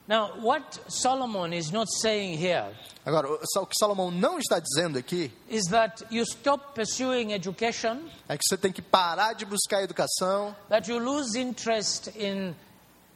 [0.08, 2.66] Now, what Solomon is not saying here
[3.06, 8.38] Agora, o que Salomão não está dizendo aqui is that you stop pursuing education, é
[8.38, 12.54] que você tem que parar de buscar educação, that you lose interest in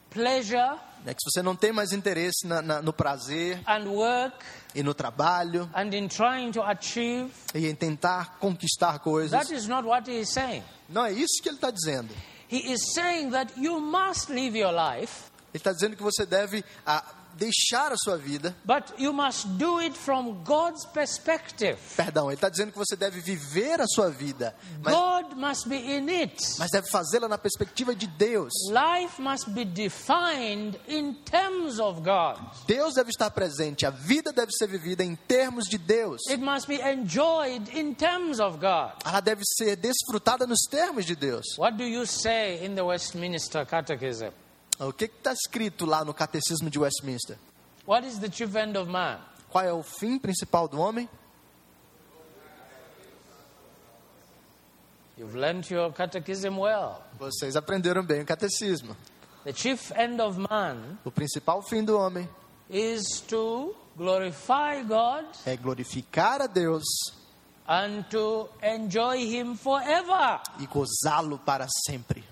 [0.10, 4.36] pleasure é que você não tem mais interesse na- na- no prazer and work
[4.78, 7.32] e no trabalho and in trying to achieve.
[7.56, 9.32] e em tentar conquistar coisas.
[10.88, 12.14] Não é isso que ele está dizendo.
[12.50, 16.64] He is saying that you must live your life, Ele está dizendo que você deve
[16.86, 17.04] ah,
[17.38, 18.56] deixar a sua vida.
[18.66, 21.78] but you must do it from God's perspective.
[21.96, 25.76] Perdão, ele está dizendo que você deve viver a sua vida, mas, God must be
[25.78, 26.36] in it.
[26.60, 28.52] mas deve fazê-la na perspectiva de Deus.
[28.70, 32.40] Life must be defined in terms of God.
[32.68, 36.22] Deus deve estar presente, a vida deve ser vivida em termos de Deus.
[36.30, 38.94] It must be enjoyed in terms of God.
[39.06, 41.46] Ela deve ser desfrutada nos termos de Deus.
[41.58, 44.32] What do you say in the Westminster Catechism?
[44.80, 47.38] O que está escrito lá no Catecismo de Westminster?
[47.88, 49.20] What is the chief end of man?
[49.50, 51.10] Qual é o fim principal do homem?
[55.18, 57.02] You've learnt your catechism well.
[57.18, 58.96] Vocês aprenderam bem o catecismo.
[59.44, 62.30] The chief end of man O principal fim do homem
[62.70, 66.84] is to glorify God é glorificar a Deus
[67.68, 70.40] and to enjoy Him forever.
[70.60, 72.24] e gozá-lo para sempre.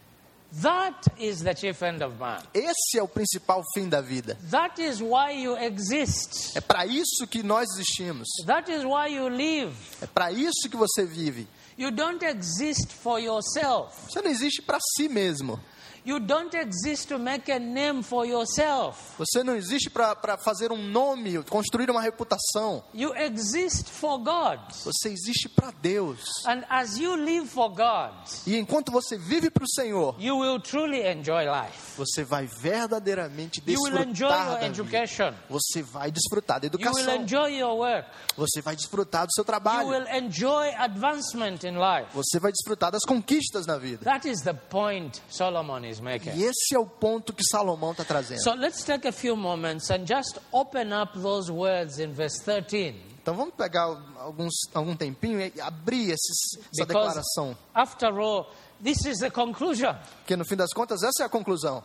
[0.61, 2.41] That is the chief end of man.
[2.53, 4.37] Esse é o principal fim da vida.
[4.51, 6.55] That is why you exist.
[6.57, 8.27] É para isso que nós existimos.
[8.45, 9.75] That is why you live.
[10.01, 11.47] É para isso que você vive.
[11.77, 13.93] You don't exist for yourself.
[14.09, 15.59] Você não existe para si mesmo.
[16.05, 19.15] You don't exist to make a name for yourself.
[19.17, 22.83] Você não existe para fazer um nome, construir uma reputação.
[22.93, 24.59] You exist for God.
[24.83, 26.19] Você existe para Deus.
[26.45, 28.11] And as you live for God,
[28.45, 31.95] E enquanto você vive para o Senhor, you will truly enjoy life.
[31.97, 34.81] você vai verdadeiramente You will enjoy desfrutar your da vida.
[34.81, 35.33] education.
[35.49, 37.15] Você vai desfrutar da You will educação.
[37.15, 38.07] enjoy your work.
[38.37, 39.87] Você vai desfrutar do seu You trabalho.
[39.89, 42.09] will enjoy advancement in life.
[42.13, 44.03] Você vai desfrutar das conquistas na vida.
[44.05, 46.29] That is the point Solomon is E making.
[46.43, 48.41] esse é o ponto que Salomão está trazendo.
[48.41, 52.95] So let's take a few moments and just open up those words in verse 13.
[53.21, 53.83] Então vamos pegar
[54.19, 57.57] alguns, algum tempinho e abrir esses, essa Because, declaração.
[57.73, 58.47] after all,
[58.83, 59.95] this is the conclusion.
[60.19, 61.83] Porque no fim das contas, essa é a conclusão.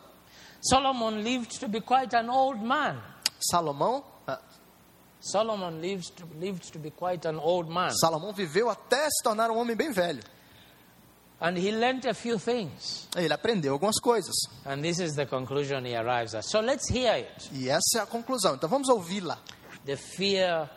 [0.61, 3.01] Solomon lived to be quite an old man.
[3.49, 4.39] Salomão, ah,
[5.19, 7.89] Solomon lived to, lived to be quite an old man.
[7.99, 10.21] Salomão viveu até se tornar um homem bem velho.
[11.41, 13.07] And he learned a few things.
[13.15, 14.35] Ele aprendeu algumas coisas.
[14.63, 16.45] And this is the conclusion he arrives at.
[16.45, 17.49] So let's hear it.
[17.51, 18.53] E essa é a conclusão.
[18.55, 19.39] Então vamos ouvi-la.
[19.85, 20.69] The fear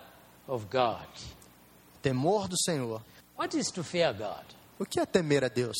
[0.48, 1.06] of God.
[2.02, 3.02] Temor do Senhor.
[3.36, 4.44] What is to fear God?
[4.78, 5.76] O que é temer a Deus?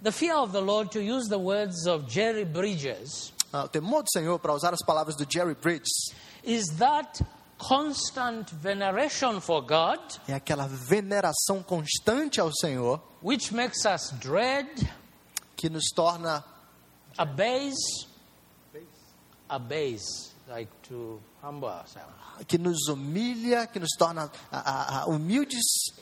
[0.00, 4.02] The fear of the Lord, to use the words of Jerry Bridges, Ah, o temor
[4.02, 6.12] do Senhor, para usar as palavras do Jerry Bridges,
[6.44, 7.20] is that
[7.58, 14.68] constant veneration for God, é aquela veneração constante ao Senhor which makes us dread,
[15.56, 16.44] que nos torna
[17.16, 18.06] abase,
[19.48, 22.14] abase, like to humble ourselves,
[22.46, 25.92] que nos humilha, que nos torna ah, ah, humildes,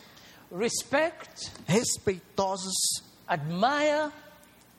[0.52, 4.12] respect, respeitosos admire,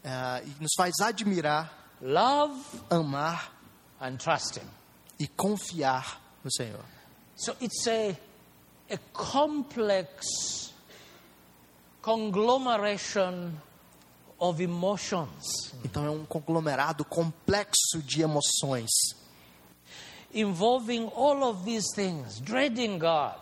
[0.06, 2.56] ah, e nos faz admirar, love,
[2.90, 3.52] amar
[4.00, 4.70] and trust Him.
[5.20, 6.84] e confiar no Senhor.
[7.36, 8.18] So it's a,
[8.90, 10.74] a complex
[12.02, 13.52] conglomeration
[14.40, 15.74] of emotions.
[15.84, 18.90] Então é um conglomerado complexo de emoções.
[20.34, 23.40] Involving all of these things dreading God,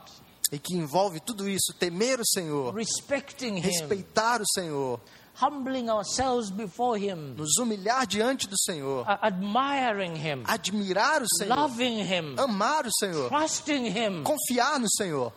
[0.51, 4.99] e que envolve tudo isso: temer o Senhor, Him, respeitar o Senhor,
[5.35, 11.99] humbling ourselves before Him, nos humilhar diante do Senhor, admiring Him, admirar o Senhor, loving
[12.03, 14.23] Him, amar o Senhor, trusting Him.
[14.23, 15.31] confiar no Senhor.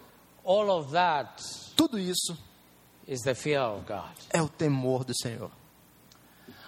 [0.44, 1.42] All of that
[1.76, 2.36] Tudo isso
[3.06, 4.10] is the fear of God.
[4.30, 5.50] é o temor do Senhor.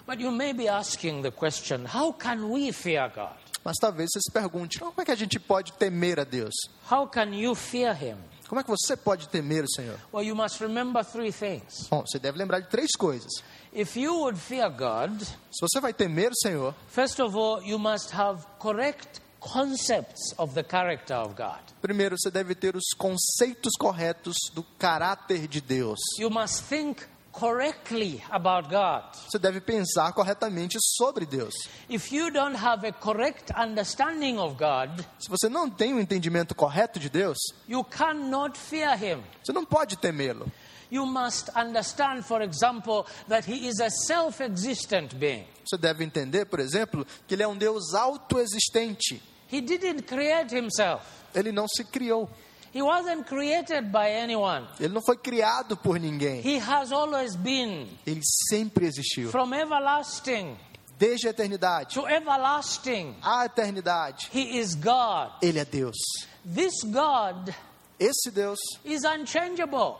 [0.06, 3.36] But you may be asking the question how can we fear God?
[3.64, 6.54] Mas talvez você se pergunte: "Não, como é que a gente pode temer a Deus?
[6.90, 8.16] How can you fear Him?
[8.50, 9.96] Como é que você pode temer o Senhor?
[10.12, 11.86] Well, you must remember three things.
[11.88, 13.30] Bom, você deve lembrar de três coisas.
[13.72, 17.78] If you would fear God, Se você vai temer o Senhor, first of all, you
[17.78, 21.60] must have correct concepts of the character of God.
[21.80, 26.00] primeiro você deve ter os conceitos corretos do caráter de Deus.
[26.18, 29.04] You must think correctly about God.
[29.28, 31.54] Você deve pensar corretamente sobre Deus.
[31.88, 36.54] If you don't have a correct understanding of God, Se você não tem um entendimento
[36.54, 39.22] correto de Deus, you cannot fear Him.
[39.42, 40.50] você não pode temê-lo.
[40.92, 45.46] You must understand, for example, that He is a self existent being.
[45.64, 49.22] Você deve entender, por exemplo, que ele é um Deus autoexistente.
[49.52, 51.04] He didn't create Himself,
[51.34, 52.28] Ele não se criou.
[52.72, 54.66] He wasn't created by anyone.
[54.78, 56.40] Ele não foi criado por ninguém.
[56.44, 59.30] He has always been, Ele sempre existiu.
[59.30, 60.56] from everlasting
[60.98, 63.16] Desde a eternidade to everlasting.
[63.22, 65.32] à eternidade, He is God.
[65.42, 65.96] ele é Deus.
[66.44, 67.54] This God
[67.98, 69.96] Esse Deus is unchangeable.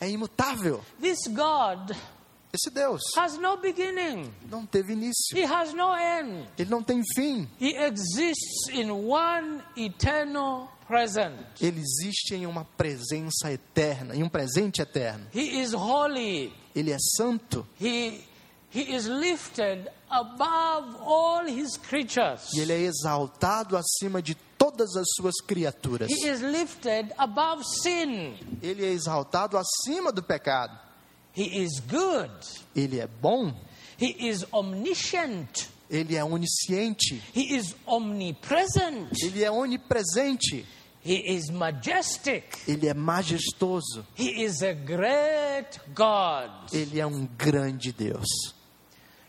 [0.00, 0.80] é imutável.
[1.00, 1.96] This God
[2.54, 5.34] Esse Deus has no beginning, não teve início.
[5.34, 6.46] He has no end.
[6.58, 7.48] Ele não tem fim.
[7.58, 11.32] He exists in one eternal present.
[11.60, 15.26] Ele existe em uma presença eterna, em um presente eterno.
[15.34, 16.52] He is holy.
[16.74, 18.20] Ele é santo He,
[18.70, 22.52] he is lifted above all his creatures.
[22.54, 26.10] e ele é exaltado acima de todas as suas criaturas.
[26.10, 28.36] He is lifted above sin.
[28.62, 30.78] Ele é exaltado acima do pecado.
[31.36, 32.30] He is good.
[32.76, 33.54] Ele é bom,
[34.00, 35.68] He is omniscient.
[35.90, 39.10] ele é onisciente, He is omnipresent.
[39.22, 40.64] ele é onipresente,
[41.04, 42.44] He is majestic.
[42.68, 46.50] ele é majestoso, He is a great God.
[46.72, 48.26] ele é um grande Deus.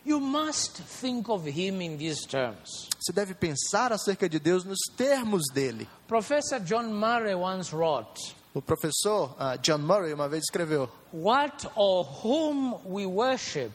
[0.06, 2.88] You must think of him in these terms.
[3.00, 5.88] Você deve pensar acerca de Deus nos termos dele.
[6.06, 12.06] Professor John Murray once wrote, O professor ah, John Murray uma vez escreveu: What or
[12.22, 13.72] whom we worship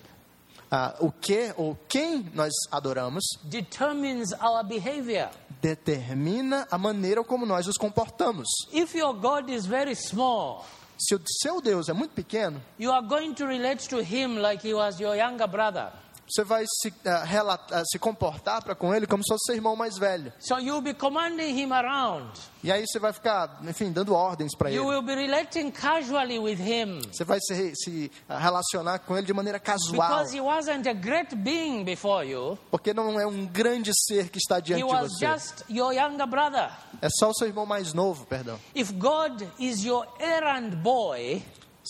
[0.72, 5.30] ah, o que ou quem nós adoramos determines our behavior.
[5.62, 8.48] determina a maneira como nós nos comportamos.
[8.72, 10.66] If your God is very small,
[10.98, 14.66] Se o seu Deus é muito pequeno, you are going to relate to him like
[14.66, 15.92] he was your younger brother.
[16.30, 19.98] Você vai se, ah, se comportar para com ele como se fosse seu irmão mais
[19.98, 20.32] velho.
[20.40, 22.32] So you'll be commanding him around.
[22.64, 24.90] E aí você vai ficar, enfim, dando ordens para You ele.
[24.98, 29.34] will be relating casually with him Você vai se, se ah, relacionar com ele de
[29.34, 32.58] maneira casual, because he wasn't a great being before you.
[32.70, 35.26] porque não é um grande ser que está He diante de was você.
[35.26, 36.70] just your younger brother.
[37.02, 38.60] É só o seu irmão mais novo, perdão.
[38.76, 41.42] If God is your errand boy,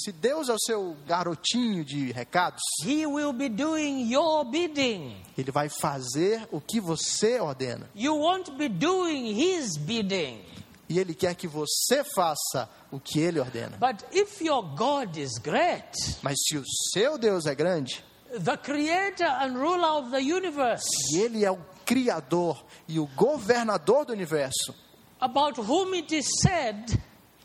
[0.02, 5.22] Se Deus é o seu garotinho de recados, he will be doing your bidding.
[5.38, 7.90] ele vai fazer o que você ordena.
[7.94, 10.42] You won't be doing his bidding.
[10.88, 13.78] E ele quer que você faça o que ele ordena.
[13.78, 15.92] But if your God is great,
[16.22, 18.02] Mas se o seu Deus é grande,
[18.42, 24.06] the creator and ruler of the universe, e ele é o criador e o governador
[24.06, 24.74] do universo,
[25.20, 26.98] about whom it is said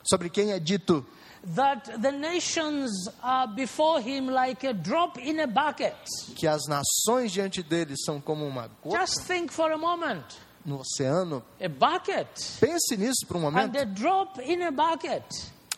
[0.05, 1.05] sobre quem é dito
[1.55, 2.91] that the nations
[3.23, 5.95] are before him like a drop in a bucket.
[6.35, 10.25] que as nações diante dele são como uma gota Just think for a moment.
[10.65, 11.43] no oceano.
[11.61, 12.27] A bucket
[12.61, 13.79] Pense nisso por um and momento.
[13.79, 15.23] a drop in a bucket.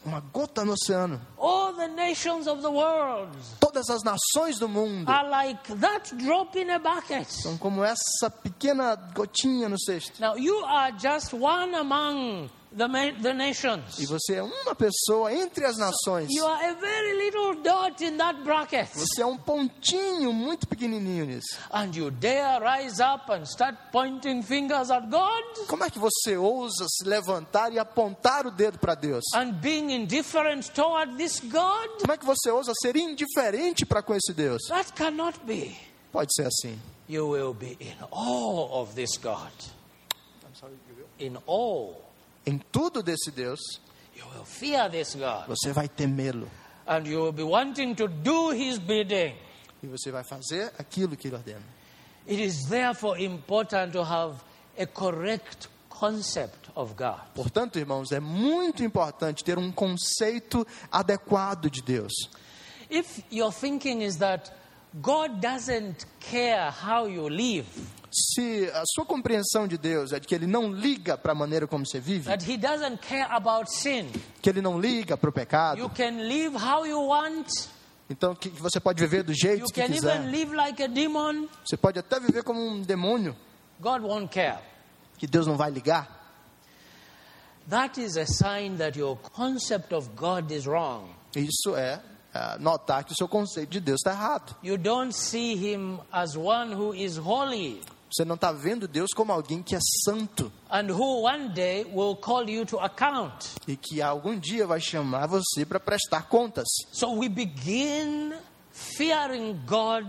[0.05, 1.21] Uma gota no oceano.
[1.37, 6.57] All the nations of the world Todas as nações do mundo are like that drop
[6.57, 7.27] in a bucket.
[7.29, 10.21] são como essa pequena gotinha no cesto.
[10.21, 13.99] Now you are just one among the, the nations.
[13.99, 16.29] E você é uma pessoa entre as nações.
[16.31, 18.89] You are a very little dot in that bracket.
[18.95, 21.59] Você é um pontinho muito pequenininho nisso.
[21.73, 26.37] And you dare rise up and start pointing fingers at God Como é que você
[26.37, 29.25] ousa se levantar e apontar o dedo para Deus?
[29.35, 32.01] and being indifferent toward this God?
[32.01, 34.63] Como é que você ousa ser indiferente para com esse Deus?
[34.69, 35.77] That cannot be.
[36.13, 36.79] Pode ser assim.
[37.09, 39.53] You will be in awe of this God.
[41.19, 42.06] In awe.
[42.47, 43.61] Em tudo desse Deus,
[44.17, 45.47] You will fear this God.
[45.49, 46.49] você vai temê-lo.
[46.87, 49.35] And you will be wanting to do his bidding.
[49.83, 51.63] E você vai fazer aquilo que ele ordena.
[52.29, 54.37] It is therefore important to have
[54.79, 57.21] a correct concept of God.
[57.35, 62.13] Portanto, irmãos, é muito importante ter um conceito adequado de Deus.
[62.89, 64.53] If your thinking is that
[64.95, 67.67] God doesn't care how you live,
[68.19, 71.67] Se a sua compreensão de Deus é de que ele não liga para a maneira
[71.67, 74.11] como você vive, that He doesn't care about sin,
[74.41, 77.47] que ele não liga para o you pecado, can live how you want,
[78.09, 80.17] então que você pode viver do you jeito que can quiser.
[80.17, 83.37] even live like a demon, Você pode até viver como um demônio,
[83.81, 84.61] God won't care.
[85.19, 86.09] que Deus não vai ligar.
[87.69, 91.11] that is a sign that your concept of God is wrong.
[91.35, 92.01] Isso é
[92.33, 94.57] ah, notar que o seu conceito de Deus está errado.
[94.63, 99.33] You don't see him as one who is holy Você não está vendo Deus como
[99.33, 103.47] alguém que é santo and who one day will call you to account.
[103.67, 106.67] e que algum dia vai chamar você para prestar contas.
[106.93, 108.33] So we begin
[108.73, 110.07] fearing God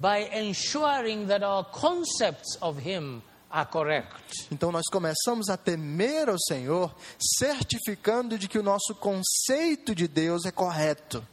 [0.00, 4.46] by ensuring that our concepts of him are correct.
[4.52, 6.94] Então nós começamos a temer ao Senhor,
[7.38, 11.24] certificando de que o nosso conceito de Deus é correto.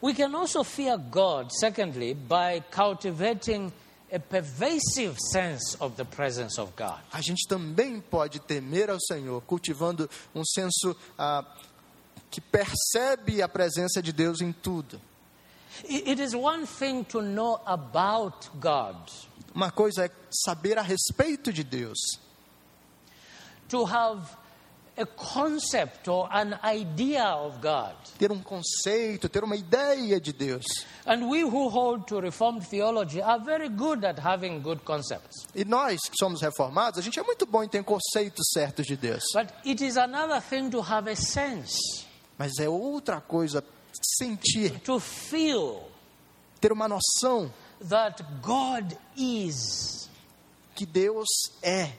[0.00, 3.72] We can also fear God, secondly, by cultivating
[4.10, 7.00] a pervasive sense of the presence of God.
[7.12, 11.44] A gente também pode temer ao Senhor, cultivando um senso ah,
[12.30, 15.00] que percebe a presença de Deus em tudo.
[15.84, 18.96] It is one thing to know about God,
[19.54, 21.98] Uma coisa é saber a respeito de Deus,
[23.68, 24.36] to have
[24.98, 27.94] a concept or an idea of God.
[28.18, 30.64] ter um conceito, ter uma ideia de Deus.
[31.06, 35.46] And we who hold to Reformed theology are very good at having good concepts.
[35.54, 38.96] E nós que somos reformados, a gente é muito bom em ter conceitos certos de
[38.96, 39.22] Deus.
[39.32, 41.78] But it is another thing to have a sense,
[42.36, 43.64] Mas é outra coisa
[44.18, 45.88] sentir, to feel
[46.60, 47.52] ter uma noção
[47.88, 50.08] that God is,
[50.74, 51.26] que Deus
[51.62, 51.92] é,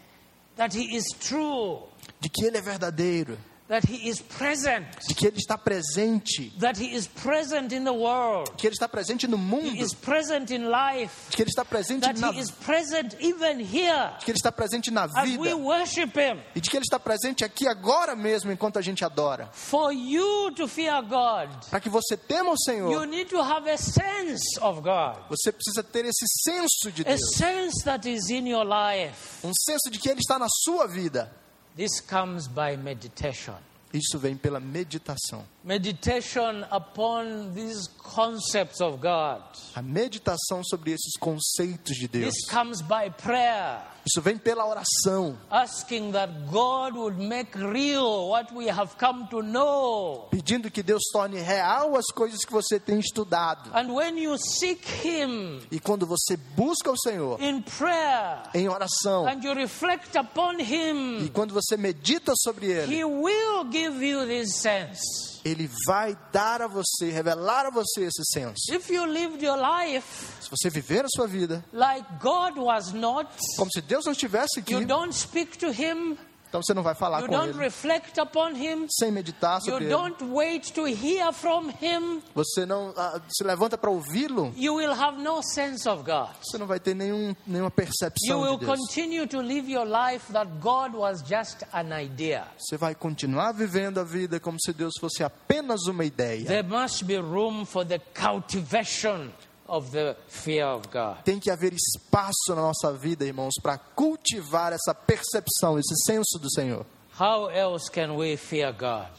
[0.56, 1.84] that He is true,
[2.20, 3.38] de que Ele é verdadeiro,
[3.70, 7.92] that He is present, de que Ele está presente, that He is present in the
[7.94, 11.52] world, que Ele está presente no He mundo, is present in life, de que Ele
[11.52, 15.04] está presente that na He is present even here de que Ele está presente na
[15.04, 16.40] as we vida worship Him.
[16.56, 19.48] e de que Ele está presente aqui agora mesmo enquanto a gente adora.
[19.54, 23.70] For you to fear God, Para que você tema o you Senhor, need to have
[23.70, 28.32] a sense of God, você precisa ter esse senso de a Deus, sense that is
[28.32, 29.46] in your life.
[29.46, 31.32] um senso de que Ele está na sua vida.
[31.76, 33.56] This comes by meditation.
[33.94, 35.44] Isso vem pela meditação.
[35.70, 39.44] Meditation upon these concepts of God.
[39.76, 42.34] A meditação sobre esses conceitos de Deus.
[42.34, 48.52] This comes by prayer, Isso vem pela oração, asking that God would make real what
[48.52, 50.28] we have come to know.
[50.32, 53.70] pedindo que Deus torne real as coisas que você tem estudado.
[53.72, 59.28] And when you seek Him E quando você busca o Senhor in prayer em oração,
[59.28, 64.26] and you reflect upon e Him, quando você medita sobre Ele, He will give you
[64.26, 65.29] this sense.
[65.44, 68.74] Ele vai dar a você, revelar a você esse senso.
[68.74, 70.06] If you lived your life
[70.42, 74.60] Se você viver a sua vida like God was not, como se Deus não estivesse
[74.60, 76.18] aqui, you don't speak to Him,
[76.50, 79.66] então você não vai falar you com don't Ele reflect upon Him, sem meditar you
[79.66, 79.94] sobre Ele.
[79.94, 84.92] don't wait to hear from Him, Você não ah, se levanta para ouvi-lo, you will
[84.94, 86.30] have no sense of God.
[86.44, 88.80] você não vai ter nenhum, nenhuma You percepção will de Deus.
[88.80, 92.46] continue to live your life that God was just an idea.
[92.58, 96.46] Você vai continuar vivendo a vida como se Deus fosse apenas uma ideia.
[96.46, 99.32] There must be room for the cultivation
[99.70, 101.24] of the fear of God.
[101.24, 106.52] Tem que haver espaço na nossa vida, irmãos, para cultivar essa percepção, esse senso do
[106.52, 106.86] Senhor.
[107.20, 109.12] How else can we fear God?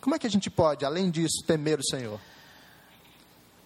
[0.00, 2.18] Como é que a gente pode, além disso, temer o Senhor?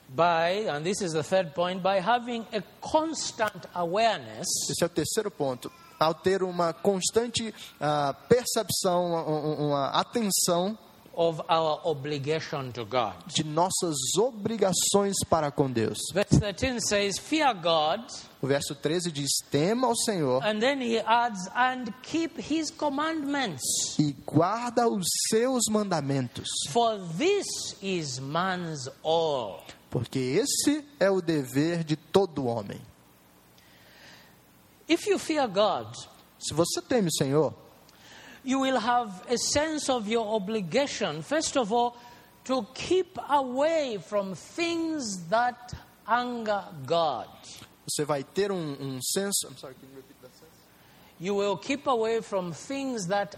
[0.08, 4.88] By, and this is the third point, by having a constant awareness Esse é o
[4.88, 5.72] terceiro ponto.
[5.98, 10.76] Ao ter uma constante ah, percepção, uma, uma atenção
[11.16, 13.14] of our obligation to God.
[13.26, 15.98] de nossas obrigações para com Deus.
[16.12, 18.00] Verse 13 says, Fear God,
[18.42, 23.62] O verso 13 diz: tema ao Senhor and then he adds, and keep his commandments.
[23.98, 27.46] e guarda os seus mandamentos, For this
[27.82, 29.62] is man's all.
[29.90, 32.80] porque esse é o dever de todo homem.
[34.88, 35.94] If you fear God,
[36.38, 37.54] Se você teme o Senhor,
[38.44, 41.96] you will have a sense of your obligation, first of all,
[42.44, 45.72] to keep away from things that
[46.06, 47.28] anger God.
[47.86, 49.48] você vai ter um, um senso.
[49.48, 50.56] I'm sorry, can you repeat that sentence?
[51.20, 53.36] You will keep away from things that.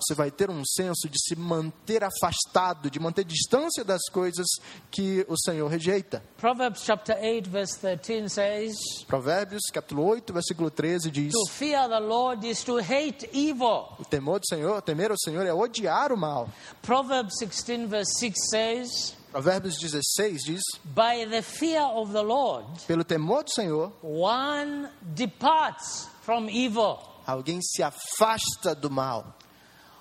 [0.00, 4.46] Você vai ter um senso de se manter afastado, de manter distância das coisas
[4.90, 6.22] que o Senhor rejeita.
[6.38, 8.74] Proverbs chapter 8, verse 13 says,
[9.06, 13.94] Provérbios, capítulo 8, versículo 13 diz: To fear the Lord is to hate evil.
[13.98, 16.48] O temor do Senhor, temer ao Senhor é odiar o mal.
[16.80, 23.04] Proverbs 16, verse 6 says, Provérbios 16 diz: By the fear of the Lord, Pelo
[23.04, 27.11] temor do Senhor, one departs from evil.
[27.26, 29.36] Alguém se afasta do mal.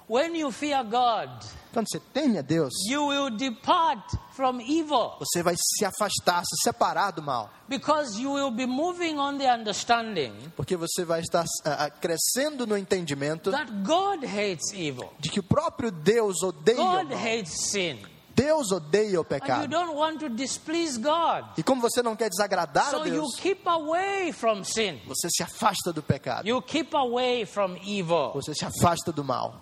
[0.09, 1.29] When you fear God,
[1.71, 4.03] Quando você teme a Deus, you will depart
[4.33, 7.49] from evil você vai se afastar, se separar do mal.
[7.69, 12.75] because you will be moving on the understanding Porque você vai estar ah, crescendo no
[12.77, 15.13] entendimento that God hates evil.
[15.17, 17.17] de que o próprio Deus odeia o God mal.
[17.17, 17.97] hates sin.
[18.43, 19.67] Deus odeia o pecado.
[19.67, 21.45] don't want to displease God.
[21.57, 24.99] E como você não quer desagradar a So you Deus, keep away from sin.
[25.05, 26.47] você se afasta do pecado.
[26.47, 28.31] You keep away from evil.
[28.33, 29.61] Você se afasta do mal.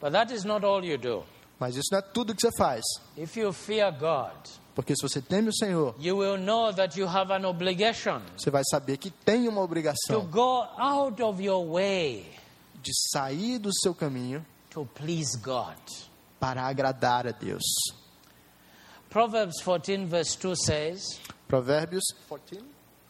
[0.00, 1.24] But that is not all you do.
[1.58, 2.82] Mas isso não é tudo que você faz.
[3.16, 4.36] If you fear God,
[4.74, 8.50] Porque se você teme o Senhor, you will know that you have an obligation você
[8.50, 12.30] vai saber que tem uma to obrigação go out of your way
[12.82, 15.78] de sair do seu caminho to please God.
[16.38, 17.62] para agradar a Deus.
[19.10, 22.02] Proverbs 14, verse 2 says, Provérbios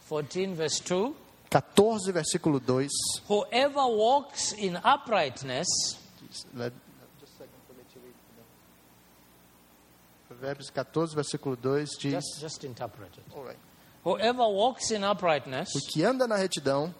[0.07, 1.15] 14, verse 2
[1.49, 2.87] 14, versículo 2.
[3.27, 5.67] Whoever walks in uprightness
[6.53, 6.73] Let-
[10.29, 13.23] Provérbios 14, versículo 2 diz: Just, just interpret it.
[13.35, 13.57] Alright.
[14.03, 16.93] Whoever walks in uprightness O que anda na retidão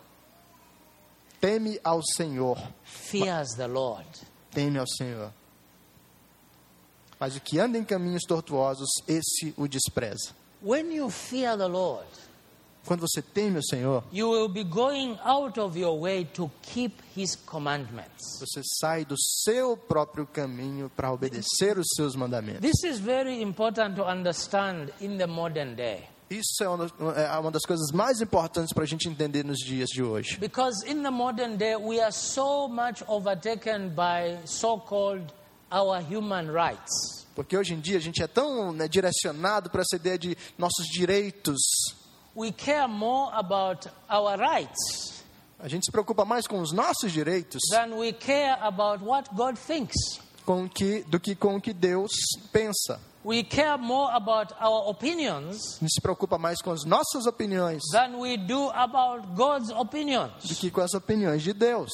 [1.40, 2.58] teme ao Senhor.
[2.84, 4.08] fears the Lord.
[4.52, 5.32] Teme ao Senhor.
[7.20, 10.36] Mas o que anda em caminhos tortuosos, esse o despreza.
[10.64, 12.08] When you fear the Lord,
[12.86, 14.02] Quando você teme o Senhor,
[18.40, 22.62] você sai do seu próprio caminho para obedecer os seus mandamentos.
[22.62, 26.08] This is very important to understand in the modern day.
[26.30, 29.60] Isso é uma das- é uma das coisas mais importantes para a gente entender nos
[29.60, 30.38] dias de hoje.
[30.38, 35.26] Because in the modern day, we are so much overtaken by so called
[35.72, 37.26] our human rights.
[37.36, 40.86] Porque hoje em dia a gente é tão né, direcionado para essa ideia de nossos
[40.88, 41.58] direitos.
[42.36, 45.18] We care more about our rights
[45.60, 49.56] A gente se preocupa mais com os nossos direitos than we care about what God
[49.58, 49.96] thinks.
[50.46, 52.12] com que, do que com o que Deus
[52.52, 53.00] pensa.
[53.26, 57.82] We care more about our opinions A gente se preocupa mais com as nossas opiniões
[57.92, 60.32] than we do about God's do opinions.
[60.60, 61.90] que com as opiniões de Deus.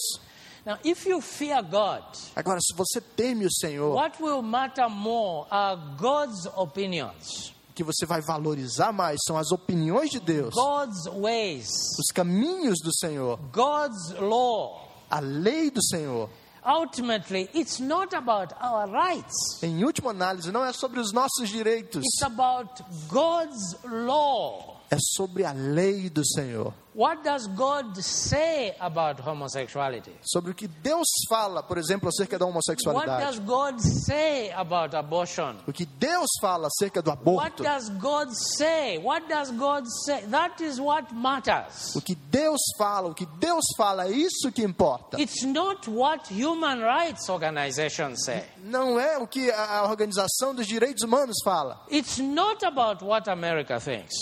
[0.65, 2.03] Now, if you fear God,
[2.35, 8.05] Agora, se você teme o Senhor, what will matter more are God's opinions, que você
[8.05, 11.67] vai valorizar mais são as opiniões de Deus, God's ways,
[11.99, 14.89] os caminhos do Senhor, God's law.
[15.09, 16.29] a lei do Senhor.
[16.65, 19.61] Ultimately, it's not about our rights.
[19.61, 24.72] Em última análise, não é sobre os nossos direitos, It's about God's law.
[24.93, 26.73] É sobre a lei do Senhor.
[26.95, 30.11] What does God say about homosexuality?
[30.21, 33.39] Sobre o que Deus fala, por exemplo, acerca da What does homossexualidade.
[33.39, 35.55] God say about abortion?
[35.67, 37.63] O que Deus fala acerca do What aborto.
[37.63, 38.99] does God say?
[38.99, 40.21] What does God say?
[40.27, 41.95] That is what matters.
[41.95, 45.19] O que Deus fala, o que Deus fala, é isso que importa.
[45.19, 48.43] It's not what human rights organizations say.
[48.63, 51.81] Não é o que a a Organização dos Direitos Humanos fala.
[51.89, 54.13] It's not about what America thinks.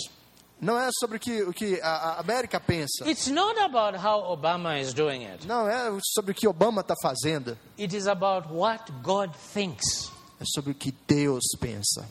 [0.61, 3.09] Não é sobre o que, o que a a América pensa.
[3.09, 5.47] It's not about how Obama is doing it.
[5.47, 7.57] Não é sobre o que Obama está fazendo.
[7.79, 10.11] It is about what God thinks.
[10.39, 12.05] É sobre o que Deus pensa.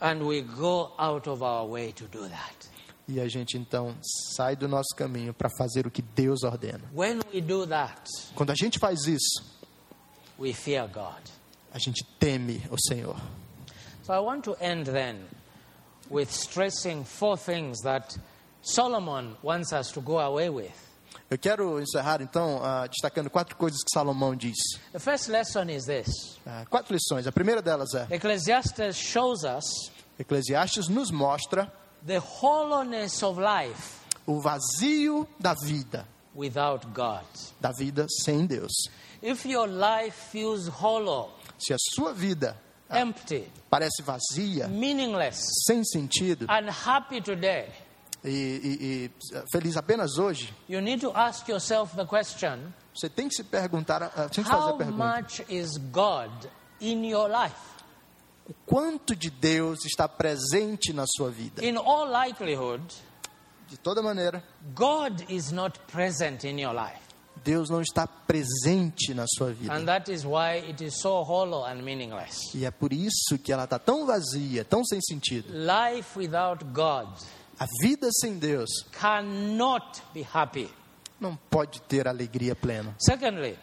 [0.00, 2.68] And we go out of our way to do that.
[3.06, 3.94] E a gente então
[4.36, 6.82] sai do nosso caminho para fazer o que Deus ordena.
[6.92, 9.44] When we do that, Quando a gente faz isso,
[10.38, 11.22] we fear God.
[11.72, 13.16] a gente teme o Senhor.
[14.04, 15.24] So I want to end then
[16.12, 18.16] with stressing four things that
[18.62, 20.72] Solomon wants us to go away with.
[21.30, 24.56] Eu quero encerrar então ah, destacando quatro coisas que Salomão diz.
[24.92, 27.26] The first lesson is this Ah, quatro lições.
[27.26, 31.72] A primeira delas é: Ecclesiastes shows us Eclesiastes nos mostra
[32.06, 37.24] the hollowness of life o vazio da vida, without God.
[37.60, 38.70] da vida sem Deus.
[39.22, 42.56] If your life feels hollow, Se a sua vida
[42.92, 46.46] empty, parece vazia, meaningless, sem sentido.
[46.48, 47.68] Unhappy today,
[48.24, 49.10] e, e- e,
[49.52, 54.02] feliz apenas hoje, you need to ask yourself the question você tem que se perguntar,
[54.02, 56.30] ah, tem que fazer a how pergunta: much is God
[56.80, 57.56] in your life?
[58.48, 61.64] o quanto de Deus está presente na sua vida?
[61.64, 62.82] In all likelihood,
[63.68, 67.00] De toda maneira, God is not present in your life.
[67.44, 69.72] Deus não está presente na sua vida.
[69.74, 72.54] And that is why it is so hollow and meaningless.
[72.54, 75.48] E é por isso que ela está tão vazia, tão sem sentido.
[75.52, 77.08] Life without God
[77.58, 80.68] A vida sem Deus cannot be happy.
[81.20, 82.94] não pode ter alegria plena.
[82.98, 83.56] Secondly,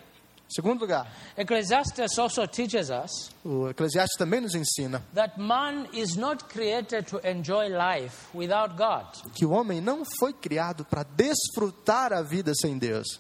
[0.52, 1.06] Segundo lugar,
[1.38, 7.20] Ecclesiastes also teaches us o Eclesiastes também nos ensina that man is not created to
[7.24, 9.06] enjoy life without God.
[9.36, 13.20] que o homem não foi criado para desfrutar a vida sem Deus.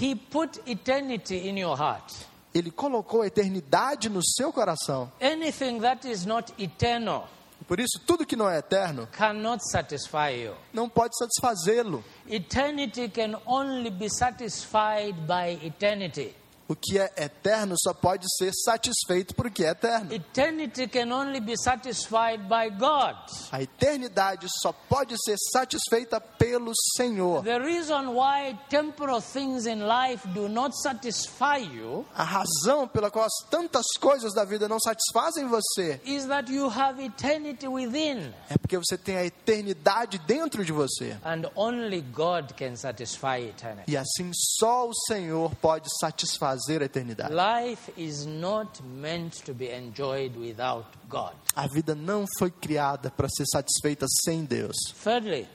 [0.00, 2.12] He put eternity in your heart.
[2.54, 5.10] Ele colocou a eternidade no seu coração.
[5.20, 7.28] Anything that is not eternal
[7.66, 10.54] Por isso, tudo que não é eterno cannot satisfy you.
[10.72, 12.04] não pode satisfazê-lo.
[12.28, 16.34] Eternity can only be satisfied by eternity.
[16.68, 20.12] O que é eterno só pode ser satisfeito por que é eterno.
[20.12, 23.16] Eternity can only be satisfied by God.
[23.50, 27.42] A eternidade só pode ser satisfeita pelo Senhor.
[27.42, 33.26] The reason why temporal things in life do not satisfy you A razão pela qual
[33.26, 38.32] as tantas coisas da vida não satisfazem você is that you have eternity within.
[38.48, 41.16] é porque você tem a eternidade dentro de você.
[41.24, 43.90] And only God can satisfy eternity.
[43.90, 47.32] E assim só o Senhor pode satisfazer a eternidade.
[47.34, 51.34] Life is not meant to be enjoyed without God.
[51.56, 54.76] A vida não foi criada para ser satisfeita sem Deus.
[55.02, 55.48] Thirdly,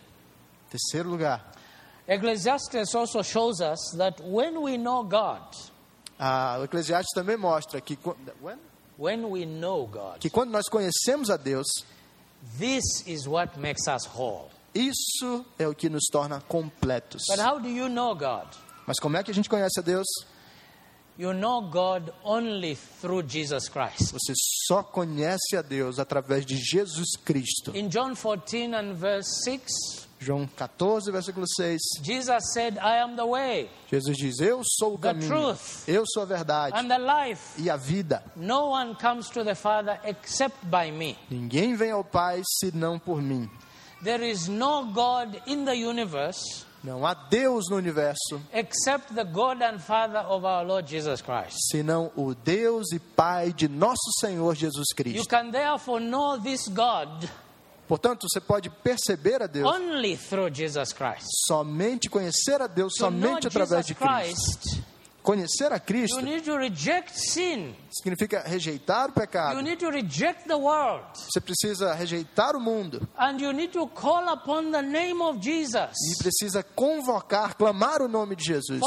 [0.69, 1.51] Terceiro lugar,
[2.07, 5.41] Ecclesiastes also shows us that when we know God,
[6.19, 8.15] a, o Eclesiastes também mostra que, qu-
[8.97, 11.67] when we know God, que quando nós conhecemos a Deus,
[12.57, 14.49] this is what makes us whole.
[14.73, 17.23] isso é o que nos torna completos.
[17.29, 18.47] But how do you know God?
[18.85, 20.05] Mas como é que a gente conhece a Deus?
[21.17, 24.11] You know God only through Jesus Christ.
[24.13, 24.33] Você
[24.67, 27.71] só conhece a Deus através de Jesus Cristo.
[27.75, 31.79] In John 14 and verse 6, João 14, versículo 6.
[32.03, 35.87] Jesus said, I am the way Jesus diz: Eu sou o The caminho, truth.
[35.87, 37.59] eu sou a verdade and the life.
[37.59, 38.23] e a vida.
[38.35, 41.17] No one comes to the Father except by me.
[41.31, 43.49] Ninguém vem ao Pai senão por mim.
[44.03, 49.61] There is no God in the universe Não há Deus no universo except the God
[49.61, 51.57] and Father of our Lord Jesus Christ.
[51.71, 55.27] senão o Deus e Pai de nosso Senhor Jesus You Cristo.
[55.27, 57.29] can therefore know this God
[57.87, 61.25] Portanto, você pode perceber a Deus only through Jesus Christ.
[61.47, 64.83] somente conhecer a Deus somente através de Cristo.
[65.27, 67.75] Conhecer a you Cristo need to reject sin.
[67.91, 69.61] significa rejeitar o pecado.
[71.13, 75.91] Você precisa rejeitar o mundo And you need to call upon the name of Jesus
[76.13, 78.79] e precisa convocar, clamar o nome de Jesus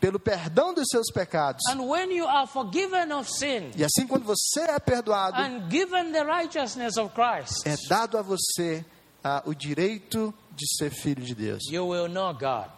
[0.00, 1.66] pelo perdão dos seus pecados.
[1.68, 5.42] And when you are forgiven of sin E assim, quando você é perdoado,
[7.64, 8.84] é dado a você
[9.24, 11.64] ah, o direito de ser filho de Deus.
[11.68, 12.70] you will know God.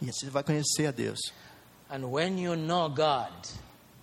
[0.00, 1.18] E assim você vai conhecer a Deus.
[1.90, 3.32] And when you know God,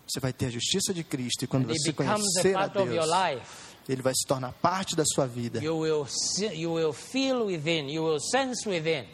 [0.07, 1.45] Você vai ter a justiça de Cristo.
[1.45, 3.75] E quando você conhecer a Deus, life.
[3.87, 5.59] Ele vai se tornar parte da sua vida.
[5.63, 9.05] You will see, you will feel within, you will sense within.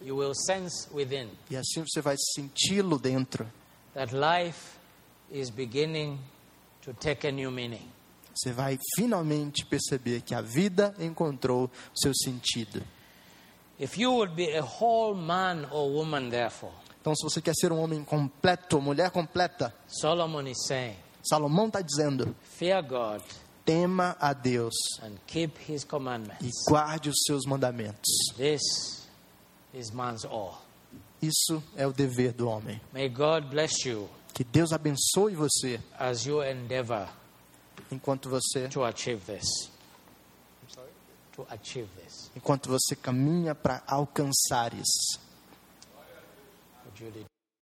[0.00, 3.46] You will sense within E assim você vai senti-lo dentro.
[3.94, 4.76] that life
[5.30, 6.18] is beginning
[6.82, 7.88] to take a new meaning.
[8.34, 12.82] Você vai finalmente perceber que a vida encontrou seu sentido.
[13.78, 17.70] If you would be a whole man or woman, therefore, Então, se você quer ser
[17.72, 23.22] um homem completo, mulher completa, Solomon is saying, Salomão está dizendo: fear God
[23.64, 26.64] tema a Deus and keep his e commandments.
[26.68, 28.08] guarde os seus mandamentos.
[28.36, 29.06] This
[29.72, 30.62] is man's all.
[31.20, 32.80] Isso é o dever do homem.
[32.92, 37.08] May God bless you Que Deus abençoe você as you endeavor
[37.90, 39.70] enquanto você to achieve this.
[41.36, 42.03] To achieve this.
[42.36, 44.72] Enquanto você caminha para alcançar